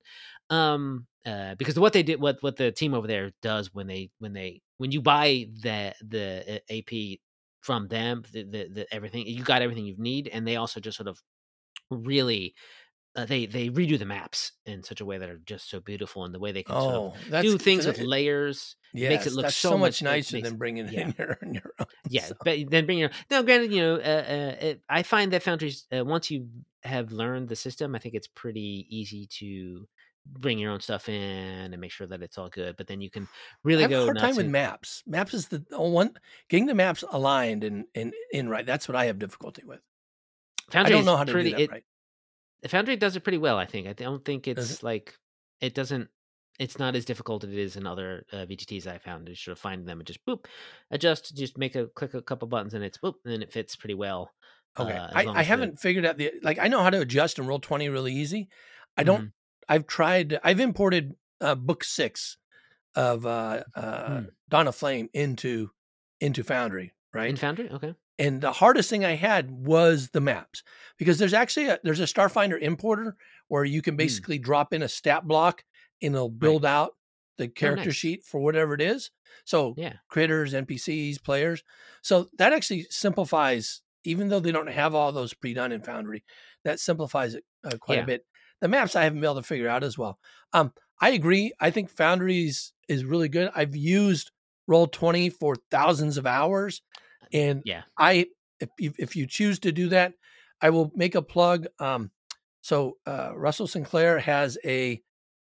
[0.49, 4.09] Um, uh, because what they did, what what the team over there does when they
[4.19, 7.19] when they when you buy the the uh, AP
[7.61, 10.97] from them, the, the, the everything you got everything you need, and they also just
[10.97, 11.21] sort of
[11.89, 12.55] really
[13.17, 16.23] uh, they they redo the maps in such a way that are just so beautiful
[16.23, 19.33] and the way they can oh, sort of do things with layers yes, makes it
[19.33, 21.01] look so, so, much, nicer than bringing yeah.
[21.01, 22.35] in your, your own yeah so.
[22.45, 25.87] but then bring your now granted you know uh, uh, it, i find that foundries
[25.97, 26.47] uh, once you
[26.83, 29.87] have learned the system i think it's pretty easy to
[30.25, 33.09] bring your own stuff in and make sure that it's all good but then you
[33.09, 33.27] can
[33.63, 36.11] really I have go a hard time with maps maps is the one
[36.49, 39.79] getting the maps aligned and and in right that's what i have difficulty with
[40.71, 41.83] Foundry I don't know how to pretty, do that it, right
[42.67, 43.87] Foundry does it pretty well, I think.
[43.87, 44.83] I don't think it's it?
[44.83, 45.13] like
[45.61, 46.09] it doesn't.
[46.59, 49.29] It's not as difficult as it is in other uh, VGTs I found.
[49.29, 50.45] You sort of find them and just boop,
[50.89, 53.75] adjust, just make a click a couple buttons and it's boop, and then it fits
[53.75, 54.31] pretty well.
[54.79, 55.79] Okay, uh, I, I haven't the...
[55.79, 56.59] figured out the like.
[56.59, 58.49] I know how to adjust and roll twenty really easy.
[58.95, 59.19] I don't.
[59.19, 59.27] Mm-hmm.
[59.69, 60.39] I've tried.
[60.43, 62.37] I've imported uh, book six
[62.95, 64.27] of uh, uh, mm.
[64.49, 65.71] Dawn of Flame into
[66.19, 66.93] into Foundry.
[67.13, 67.69] Right in Foundry.
[67.69, 67.93] Okay.
[68.19, 70.63] And the hardest thing I had was the maps
[70.97, 73.15] because there's actually a, there's a Starfinder importer
[73.47, 73.97] where you can hmm.
[73.97, 74.43] basically mm.
[74.43, 75.63] drop in a stat block
[76.01, 76.71] and it'll build right.
[76.71, 76.91] out
[77.37, 77.95] the oh, character oh, nice.
[77.95, 79.11] sheet for whatever it is.
[79.45, 79.93] So yeah.
[80.09, 81.63] critters, NPCs, players.
[82.01, 86.23] So that actually simplifies, even though they don't have all those pre-done in Foundry,
[86.63, 88.03] that simplifies it uh, quite yeah.
[88.03, 88.25] a bit.
[88.61, 90.17] The maps I haven't been able to figure out as well.
[90.53, 91.53] Um, I agree.
[91.59, 93.51] I think Foundry's is really good.
[93.55, 94.31] I've used
[94.67, 96.81] Roll Twenty for thousands of hours,
[97.33, 98.27] and yeah, I
[98.59, 100.13] if you, if you choose to do that,
[100.61, 101.67] I will make a plug.
[101.79, 102.11] Um,
[102.61, 105.01] so uh, Russell Sinclair has a,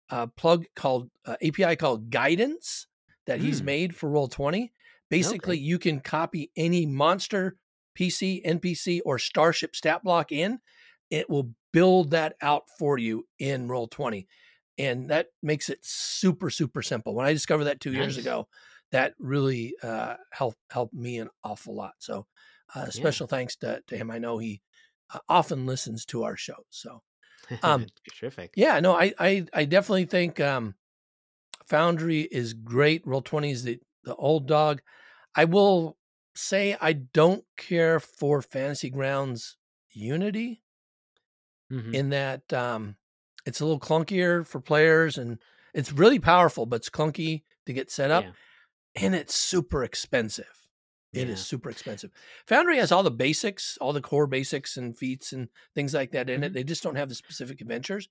[0.10, 2.88] a plug called uh, API called Guidance
[3.26, 3.44] that mm.
[3.44, 3.66] he's hmm.
[3.66, 4.74] made for Roll Twenty.
[5.10, 5.64] Basically, okay.
[5.64, 7.58] you can copy any monster,
[7.98, 10.60] PC, NPC, or Starship stat block in.
[11.12, 14.28] It will build that out for you in Roll Twenty,
[14.78, 17.14] and that makes it super super simple.
[17.14, 18.00] When I discovered that two nice.
[18.00, 18.48] years ago,
[18.94, 21.94] that really uh, helped helped me an awful lot.
[21.98, 22.28] So,
[22.74, 23.38] uh, special yeah.
[23.38, 24.10] thanks to, to him.
[24.12, 24.62] I know he
[25.14, 26.66] uh, often listens to our show.
[26.70, 27.02] So,
[27.64, 27.88] um,
[28.20, 28.52] terrific.
[28.56, 30.76] Yeah, no, I, I, I definitely think um,
[31.68, 33.06] Foundry is great.
[33.06, 34.82] Roll Twenty is the the old dog.
[35.36, 35.98] I will
[36.36, 39.58] say I don't care for Fantasy Grounds
[39.92, 40.62] Unity
[41.72, 41.96] mm-hmm.
[41.96, 42.96] in that um,
[43.46, 45.40] it's a little clunkier for players and
[45.74, 48.32] it's really powerful, but it's clunky to get set up, yeah.
[48.96, 50.68] And it's super expensive.
[51.14, 51.34] It yeah.
[51.34, 52.12] is super expensive.
[52.48, 56.30] Foundry has all the basics, all the core basics and feats and things like that
[56.30, 56.46] in mm-hmm.
[56.46, 56.54] it.
[56.54, 58.10] They just don't have the specific adventures.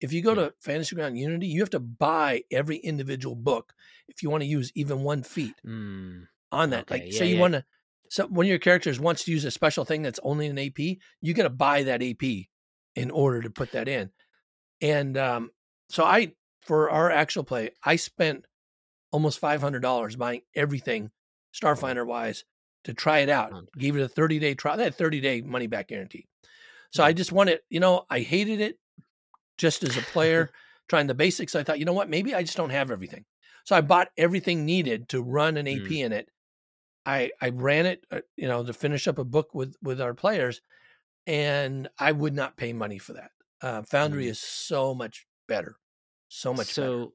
[0.00, 0.46] If you go yeah.
[0.46, 3.74] to Fantasy Ground Unity, you have to buy every individual book
[4.08, 6.26] if you want to use even one feat mm.
[6.52, 6.82] on that.
[6.82, 6.94] Okay.
[6.94, 7.64] Like, yeah, say you want to,
[8.08, 10.78] so one of your characters wants to use a special thing that's only an AP,
[11.20, 12.46] you got to buy that AP
[12.94, 14.10] in order to put that in.
[14.80, 15.50] And um,
[15.88, 18.44] so I, for our actual play, I spent
[19.14, 21.08] almost $500 buying everything
[21.54, 22.42] Starfinder wise
[22.82, 23.52] to try it out.
[23.78, 24.76] Gave it a 30 day trial.
[24.76, 26.26] That 30 day money back guarantee.
[26.90, 28.76] So I just wanted, you know, I hated it
[29.56, 30.50] just as a player,
[30.88, 31.54] trying the basics.
[31.54, 33.24] I thought, you know what, maybe I just don't have everything.
[33.62, 36.04] So I bought everything needed to run an AP mm.
[36.04, 36.28] in it.
[37.06, 40.14] I I ran it, uh, you know, to finish up a book with with our
[40.14, 40.60] players,
[41.24, 43.30] and I would not pay money for that.
[43.62, 44.30] Uh, Foundry mm.
[44.30, 45.76] is so much better,
[46.28, 46.66] so much.
[46.66, 47.10] So better.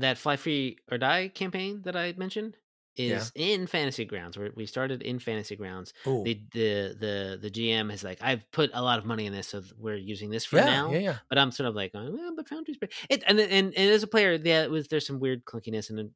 [0.00, 2.56] That Fly Free or Die campaign that I mentioned,
[2.96, 3.46] is yeah.
[3.54, 8.02] in fantasy grounds where we started in fantasy grounds the, the the the gm has
[8.02, 10.64] like i've put a lot of money in this so we're using this for yeah,
[10.64, 11.16] now yeah, yeah.
[11.28, 12.76] but i'm sort of like oh, well, but foundry's
[13.08, 16.10] it and, and and as a player yeah it was there's some weird clunkiness and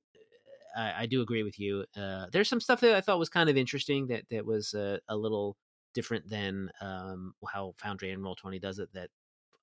[0.77, 3.49] I, I do agree with you uh, there's some stuff that i thought was kind
[3.49, 5.57] of interesting that that was uh, a little
[5.95, 9.11] different than um, how foundry and roll 20 does it that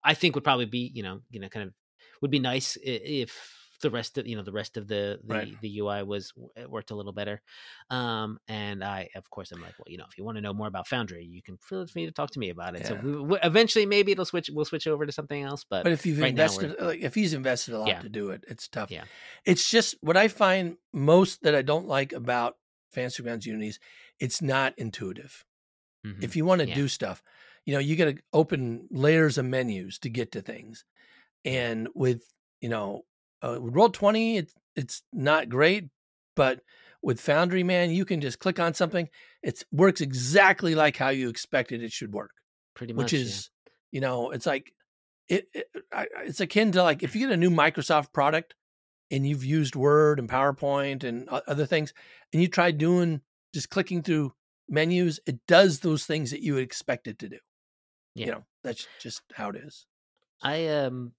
[0.04, 1.74] i think would probably be you know you know kind of
[2.22, 5.62] would be nice if the rest of you know the rest of the the, right.
[5.62, 6.34] the UI was
[6.68, 7.42] worked a little better.
[7.90, 10.54] Um, and I of course I'm like, well, you know, if you want to know
[10.54, 12.82] more about Foundry, you can feel free to talk to me about it.
[12.82, 12.88] Yeah.
[12.88, 14.50] So we, we, eventually, maybe it'll switch.
[14.54, 15.66] We'll switch over to something else.
[15.70, 18.02] But but if you've right invested, like if he's invested a lot yeah.
[18.02, 18.92] to do it, it's tough.
[18.92, 19.04] Yeah,
[19.46, 22.56] it's just what I find most that I don't like about
[22.92, 23.80] Fantasy Grounds Unities.
[24.20, 25.46] It's not intuitive.
[26.06, 26.24] Mm-hmm.
[26.24, 26.76] If you want to yeah.
[26.76, 27.24] do stuff,
[27.66, 30.86] you know, you got to open layers of menus to get to things.
[31.46, 32.24] And with,
[32.60, 33.04] you know,
[33.44, 35.90] uh, Roll Twenty, it's it's not great,
[36.36, 36.62] but
[37.02, 39.10] with Foundry, man, you can just click on something.
[39.42, 42.32] It works exactly like how you expected it should work.
[42.76, 43.72] Pretty much, which is, yeah.
[43.92, 44.72] you know, it's like
[45.28, 45.68] it, it.
[46.24, 48.54] It's akin to like if you get a new Microsoft product
[49.10, 51.94] and you've used Word and PowerPoint and other things,
[52.32, 53.22] and you try doing
[53.54, 54.34] just clicking through
[54.70, 57.38] menus, it does those things that you would expect it to do.
[58.16, 58.26] Yeah.
[58.26, 59.86] You know, that's just how it is.
[60.42, 61.14] I um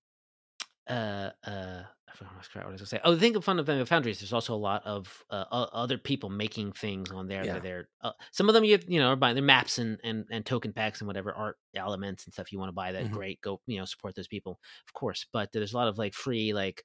[0.89, 1.83] uh uh
[2.21, 3.01] I forgot what I was going to say.
[3.05, 6.31] Oh, the thing of fun of Foundries, there's also a lot of uh, other people
[6.31, 7.45] making things on there.
[7.45, 7.59] Yeah.
[7.59, 10.45] They're, uh, some of them you you know are buying their maps and, and and
[10.45, 12.93] token packs and whatever art elements and stuff you want to buy.
[12.93, 13.15] That mm-hmm.
[13.15, 15.27] great, go you know support those people, of course.
[15.33, 16.85] But there's a lot of like free like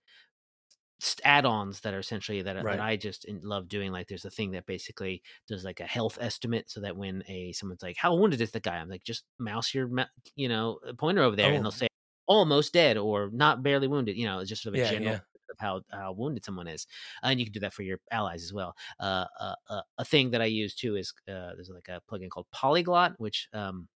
[1.24, 2.78] add-ons that are essentially that, right.
[2.78, 3.92] that I just love doing.
[3.92, 7.52] Like there's a thing that basically does like a health estimate, so that when a
[7.54, 9.90] someone's like, "How wounded is the guy?" I'm like, just mouse your
[10.36, 11.56] you know pointer over there, oh.
[11.56, 11.88] and they'll say
[12.28, 14.18] almost dead or not barely wounded.
[14.18, 15.20] You know, it's just sort of a yeah, general yeah.
[15.50, 16.88] of how how wounded someone is,
[17.24, 18.76] and you can do that for your allies as well.
[19.00, 22.30] Uh, uh, uh, a thing that I use too is uh, there's like a plugin
[22.30, 23.88] called Polyglot, which um,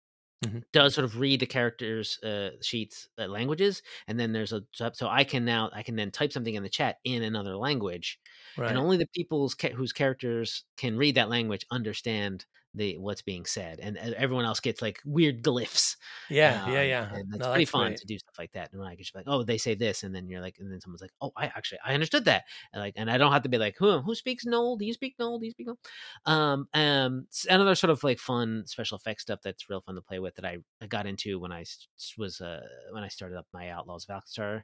[0.43, 0.61] Mm-hmm.
[0.73, 4.91] does sort of read the characters uh, sheets uh, languages and then there's a so
[5.09, 8.19] i can now i can then type something in the chat in another language
[8.57, 8.69] right.
[8.69, 13.79] and only the people's whose characters can read that language understand the what's being said,
[13.81, 15.97] and everyone else gets like weird glyphs.
[16.29, 17.13] Yeah, um, yeah, yeah.
[17.13, 17.97] And it's no, pretty fun great.
[17.97, 18.71] to do stuff like that.
[18.73, 21.01] And I just like, oh, they say this, and then you're like, and then someone's
[21.01, 22.43] like, oh, I actually I understood that.
[22.73, 24.77] And like, and I don't have to be like, who who speaks Gnoll?
[24.77, 25.39] Do you speak Gnoll?
[25.39, 25.77] Do you speak Gnoll?
[26.25, 30.19] Um, um, another sort of like fun special effects stuff that's real fun to play
[30.19, 31.65] with that I, I got into when I
[32.17, 32.61] was uh
[32.91, 34.63] when I started up my Outlaws of Alkenstar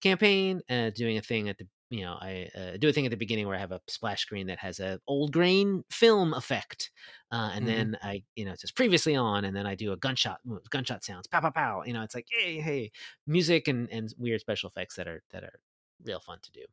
[0.00, 3.10] campaign, uh, doing a thing at the you know i uh, do a thing at
[3.10, 6.90] the beginning where i have a splash screen that has a old grain film effect
[7.32, 7.76] uh, and mm-hmm.
[7.76, 11.04] then i you know it says previously on and then i do a gunshot gunshot
[11.04, 12.90] sounds pow pow pow you know it's like hey hey
[13.26, 15.60] music and and weird special effects that are that are
[16.04, 16.64] real fun to do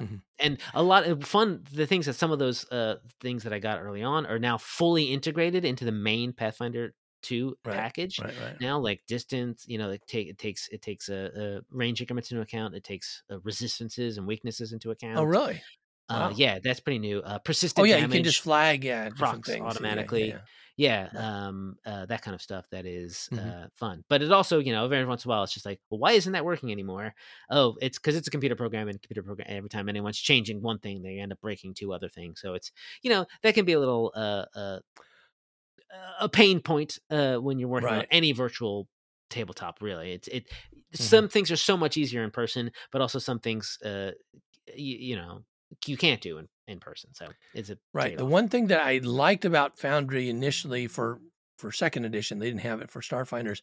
[0.00, 0.16] mm-hmm.
[0.38, 3.58] and a lot of fun the things that some of those uh, things that i
[3.58, 8.34] got early on are now fully integrated into the main pathfinder 2 right, package right,
[8.42, 8.60] right.
[8.60, 12.30] now like distance you know it, take, it takes it takes a, a range increments
[12.30, 15.60] into account it takes uh, resistances and weaknesses into oh, account oh really
[16.08, 16.32] uh, wow.
[16.34, 19.50] yeah that's pretty new uh persistent oh yeah damage, you can just flag yeah procs
[19.50, 20.40] automatically yeah, yeah,
[20.78, 21.08] yeah,
[21.48, 23.48] um, uh, that kind of stuff that is, mm-hmm.
[23.48, 24.04] uh, fun.
[24.08, 26.12] But it also, you know, every once in a while, it's just like, well, why
[26.12, 27.14] isn't that working anymore?
[27.50, 29.48] Oh, it's because it's a computer program, and computer program.
[29.50, 32.40] Every time anyone's changing one thing, they end up breaking two other things.
[32.40, 32.70] So it's,
[33.02, 34.78] you know, that can be a little uh, uh
[36.20, 38.00] a pain point uh, when you're working right.
[38.00, 38.88] on any virtual
[39.30, 39.78] tabletop.
[39.80, 40.44] Really, it's it.
[40.44, 41.02] Mm-hmm.
[41.02, 44.12] Some things are so much easier in person, but also some things, uh,
[44.74, 45.42] you, you know,
[45.86, 47.12] you can't do in, in person.
[47.14, 48.04] So it's a right.
[48.04, 48.18] Trade-off.
[48.18, 51.20] The one thing that I liked about Foundry initially for
[51.58, 53.60] for second edition, they didn't have it for Starfinders.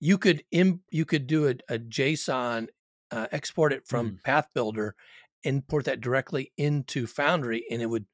[0.00, 2.68] You could Im, you could do a, a JSON,
[3.10, 4.22] uh, export it from mm.
[4.24, 4.96] Path Builder,
[5.44, 8.06] import that directly into Foundry, and it would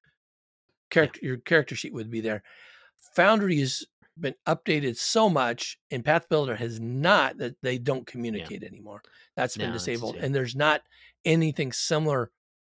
[0.91, 1.29] character yeah.
[1.29, 2.43] your character sheet would be there.
[3.14, 3.84] Foundry has
[4.18, 8.68] been updated so much, and Path Builder has not that they don't communicate yeah.
[8.68, 9.03] anymore.
[9.36, 10.82] That's been no, disabled, and there's not
[11.24, 12.30] anything similar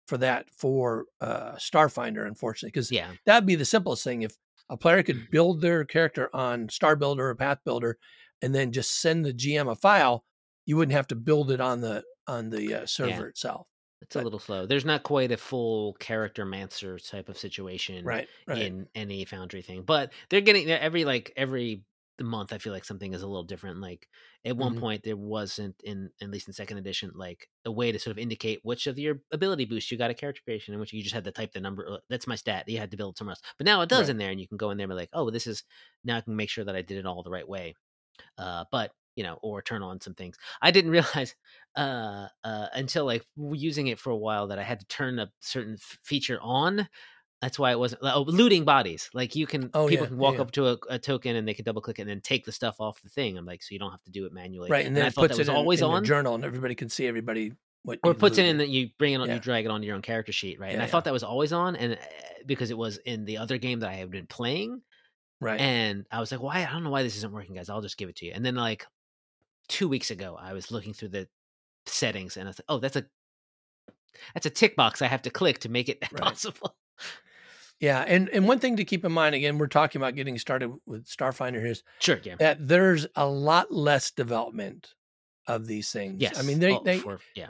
[0.07, 3.11] for that for uh, Starfinder, unfortunately, because yeah.
[3.25, 4.21] that'd be the simplest thing.
[4.21, 4.35] If
[4.69, 7.97] a player could build their character on Star Builder or Path Builder,
[8.41, 10.23] and then just send the GM a file,
[10.65, 13.27] you wouldn't have to build it on the on the uh, server yeah.
[13.27, 13.67] itself.
[14.03, 14.65] It's but, a little slow.
[14.65, 18.61] There's not quite a full character mancer type of situation right, right.
[18.61, 21.83] in any Foundry thing, but they're getting every like every
[22.21, 24.07] month i feel like something is a little different like
[24.45, 24.81] at one mm-hmm.
[24.81, 28.19] point there wasn't in at least in second edition like a way to sort of
[28.19, 31.15] indicate which of your ability boosts you got a character creation in which you just
[31.15, 33.41] had to type the number uh, that's my stat you had to build somewhere else
[33.57, 34.09] but now it does right.
[34.09, 35.63] in there and you can go in there and be like oh this is
[36.03, 37.73] now i can make sure that i did it all the right way
[38.37, 41.35] uh but you know or turn on some things i didn't realize
[41.75, 45.31] uh uh until like using it for a while that i had to turn a
[45.39, 46.87] certain f- feature on
[47.43, 49.09] that's why it wasn't oh, looting bodies.
[49.13, 50.41] Like you can, oh, people yeah, can walk yeah.
[50.41, 52.53] up to a, a, token and they can double click it and then take the
[52.53, 53.37] stuff off the thing.
[53.37, 54.85] I'm like, so you don't have to do it manually, right?
[54.85, 57.05] And then and it puts it in, always in on journal, and everybody can see
[57.05, 57.51] everybody
[57.83, 57.99] what.
[58.01, 59.33] Or puts it in that you bring it on, yeah.
[59.33, 60.71] you drag it onto your own character sheet, right?
[60.71, 61.97] and I thought that was always on, and uh,
[62.45, 64.81] because it was in the other game that I had been playing,
[65.41, 65.59] right?
[65.59, 66.65] And I was like, why?
[66.65, 67.69] I don't know why this isn't working, guys.
[67.69, 68.31] I'll just give it to you.
[68.33, 68.85] And then like
[69.73, 71.27] two weeks ago, I was looking through the
[71.87, 73.05] settings, and I was like, oh, that's a
[74.35, 76.21] that's a tick box I have to click to make it right.
[76.21, 76.75] possible.
[77.79, 80.71] Yeah, and and one thing to keep in mind again, we're talking about getting started
[80.85, 82.35] with Starfinder here is sure, yeah.
[82.37, 84.93] that there's a lot less development
[85.47, 86.21] of these things.
[86.21, 87.47] Yes, I mean they oh, they for, yeah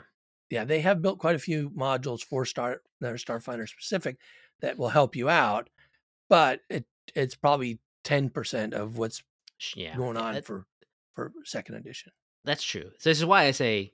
[0.48, 4.16] yeah they have built quite a few modules for Star that are Starfinder specific
[4.62, 5.68] that will help you out,
[6.30, 9.22] but it it's probably ten percent of what's
[9.76, 10.66] yeah, going on that, for
[11.14, 12.12] for second edition.
[12.44, 12.90] That's true.
[12.98, 13.92] So this is why I say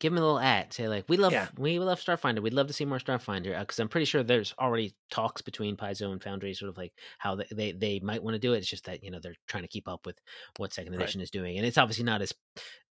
[0.00, 1.48] give them a little at say like we love yeah.
[1.56, 4.54] we love starfinder we'd love to see more starfinder because uh, i'm pretty sure there's
[4.58, 8.34] already talks between paizo and foundry sort of like how they they, they might want
[8.34, 10.16] to do it it's just that you know they're trying to keep up with
[10.56, 11.24] what second edition right.
[11.24, 12.32] is doing and it's obviously not as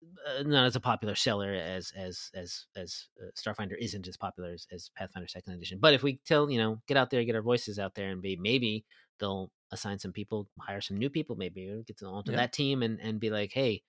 [0.03, 4.51] uh, not as a popular seller as as as as uh, starfinder isn't as popular
[4.53, 7.35] as, as pathfinder second edition but if we tell you know get out there get
[7.35, 8.85] our voices out there and be maybe
[9.21, 12.39] they'll assign some people hire some new people maybe get them onto yeah.
[12.39, 13.83] that team and and be like hey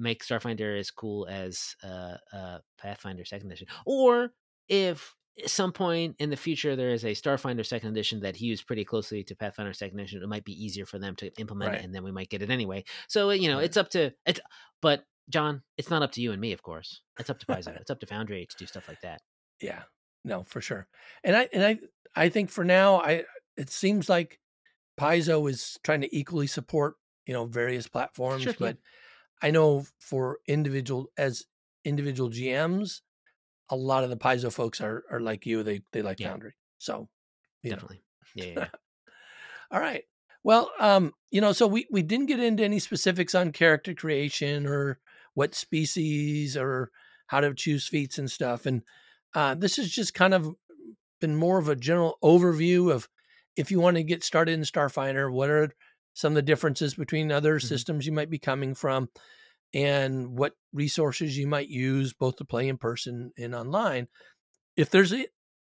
[0.00, 4.32] make Starfinder as cool as uh, uh, Pathfinder Second Edition, or
[4.68, 8.62] if at some point in the future there is a Starfinder Second Edition that hews
[8.62, 11.80] pretty closely to Pathfinder Second Edition, it might be easier for them to implement right.
[11.80, 12.84] it, and then we might get it anyway.
[13.08, 13.64] So you know, right.
[13.64, 14.40] it's up to it's,
[14.80, 17.02] but John, it's not up to you and me, of course.
[17.18, 17.76] It's up to Paizo.
[17.80, 19.20] it's up to Foundry to do stuff like that.
[19.60, 19.82] Yeah,
[20.24, 20.88] no, for sure.
[21.22, 21.78] And I and I
[22.16, 23.24] I think for now, I
[23.56, 24.40] it seems like
[25.00, 26.96] Paizo is trying to equally support
[27.26, 28.76] you know various platforms, sure, but.
[28.76, 28.90] Yeah
[29.42, 31.44] I know for individual as
[31.84, 33.00] individual GMs,
[33.70, 35.62] a lot of the Paizo folks are are like you.
[35.62, 36.28] They they like yeah.
[36.28, 36.54] Foundry.
[36.78, 37.08] So
[37.64, 38.02] definitely.
[38.36, 38.44] Know.
[38.44, 38.52] Yeah.
[38.56, 38.68] yeah.
[39.70, 40.04] All right.
[40.42, 44.66] Well, um, you know, so we we didn't get into any specifics on character creation
[44.66, 44.98] or
[45.34, 46.90] what species or
[47.26, 48.66] how to choose feats and stuff.
[48.66, 48.82] And
[49.34, 50.54] uh, this has just kind of
[51.20, 53.08] been more of a general overview of
[53.56, 55.74] if you want to get started in Starfinder, what are
[56.14, 57.66] some of the differences between other mm-hmm.
[57.66, 59.08] systems you might be coming from,
[59.72, 64.08] and what resources you might use both to play in person and online.
[64.76, 65.26] If there's a,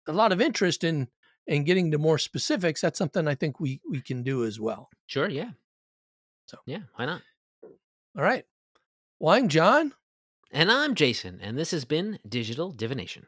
[0.06, 1.08] a lot of interest in
[1.46, 4.88] in getting to more specifics, that's something I think we we can do as well.
[5.06, 5.50] Sure, yeah.
[6.46, 7.22] So yeah, why not?
[8.16, 8.44] All right.
[9.18, 9.94] Well, I'm John.
[10.50, 13.26] And I'm Jason, and this has been Digital Divination.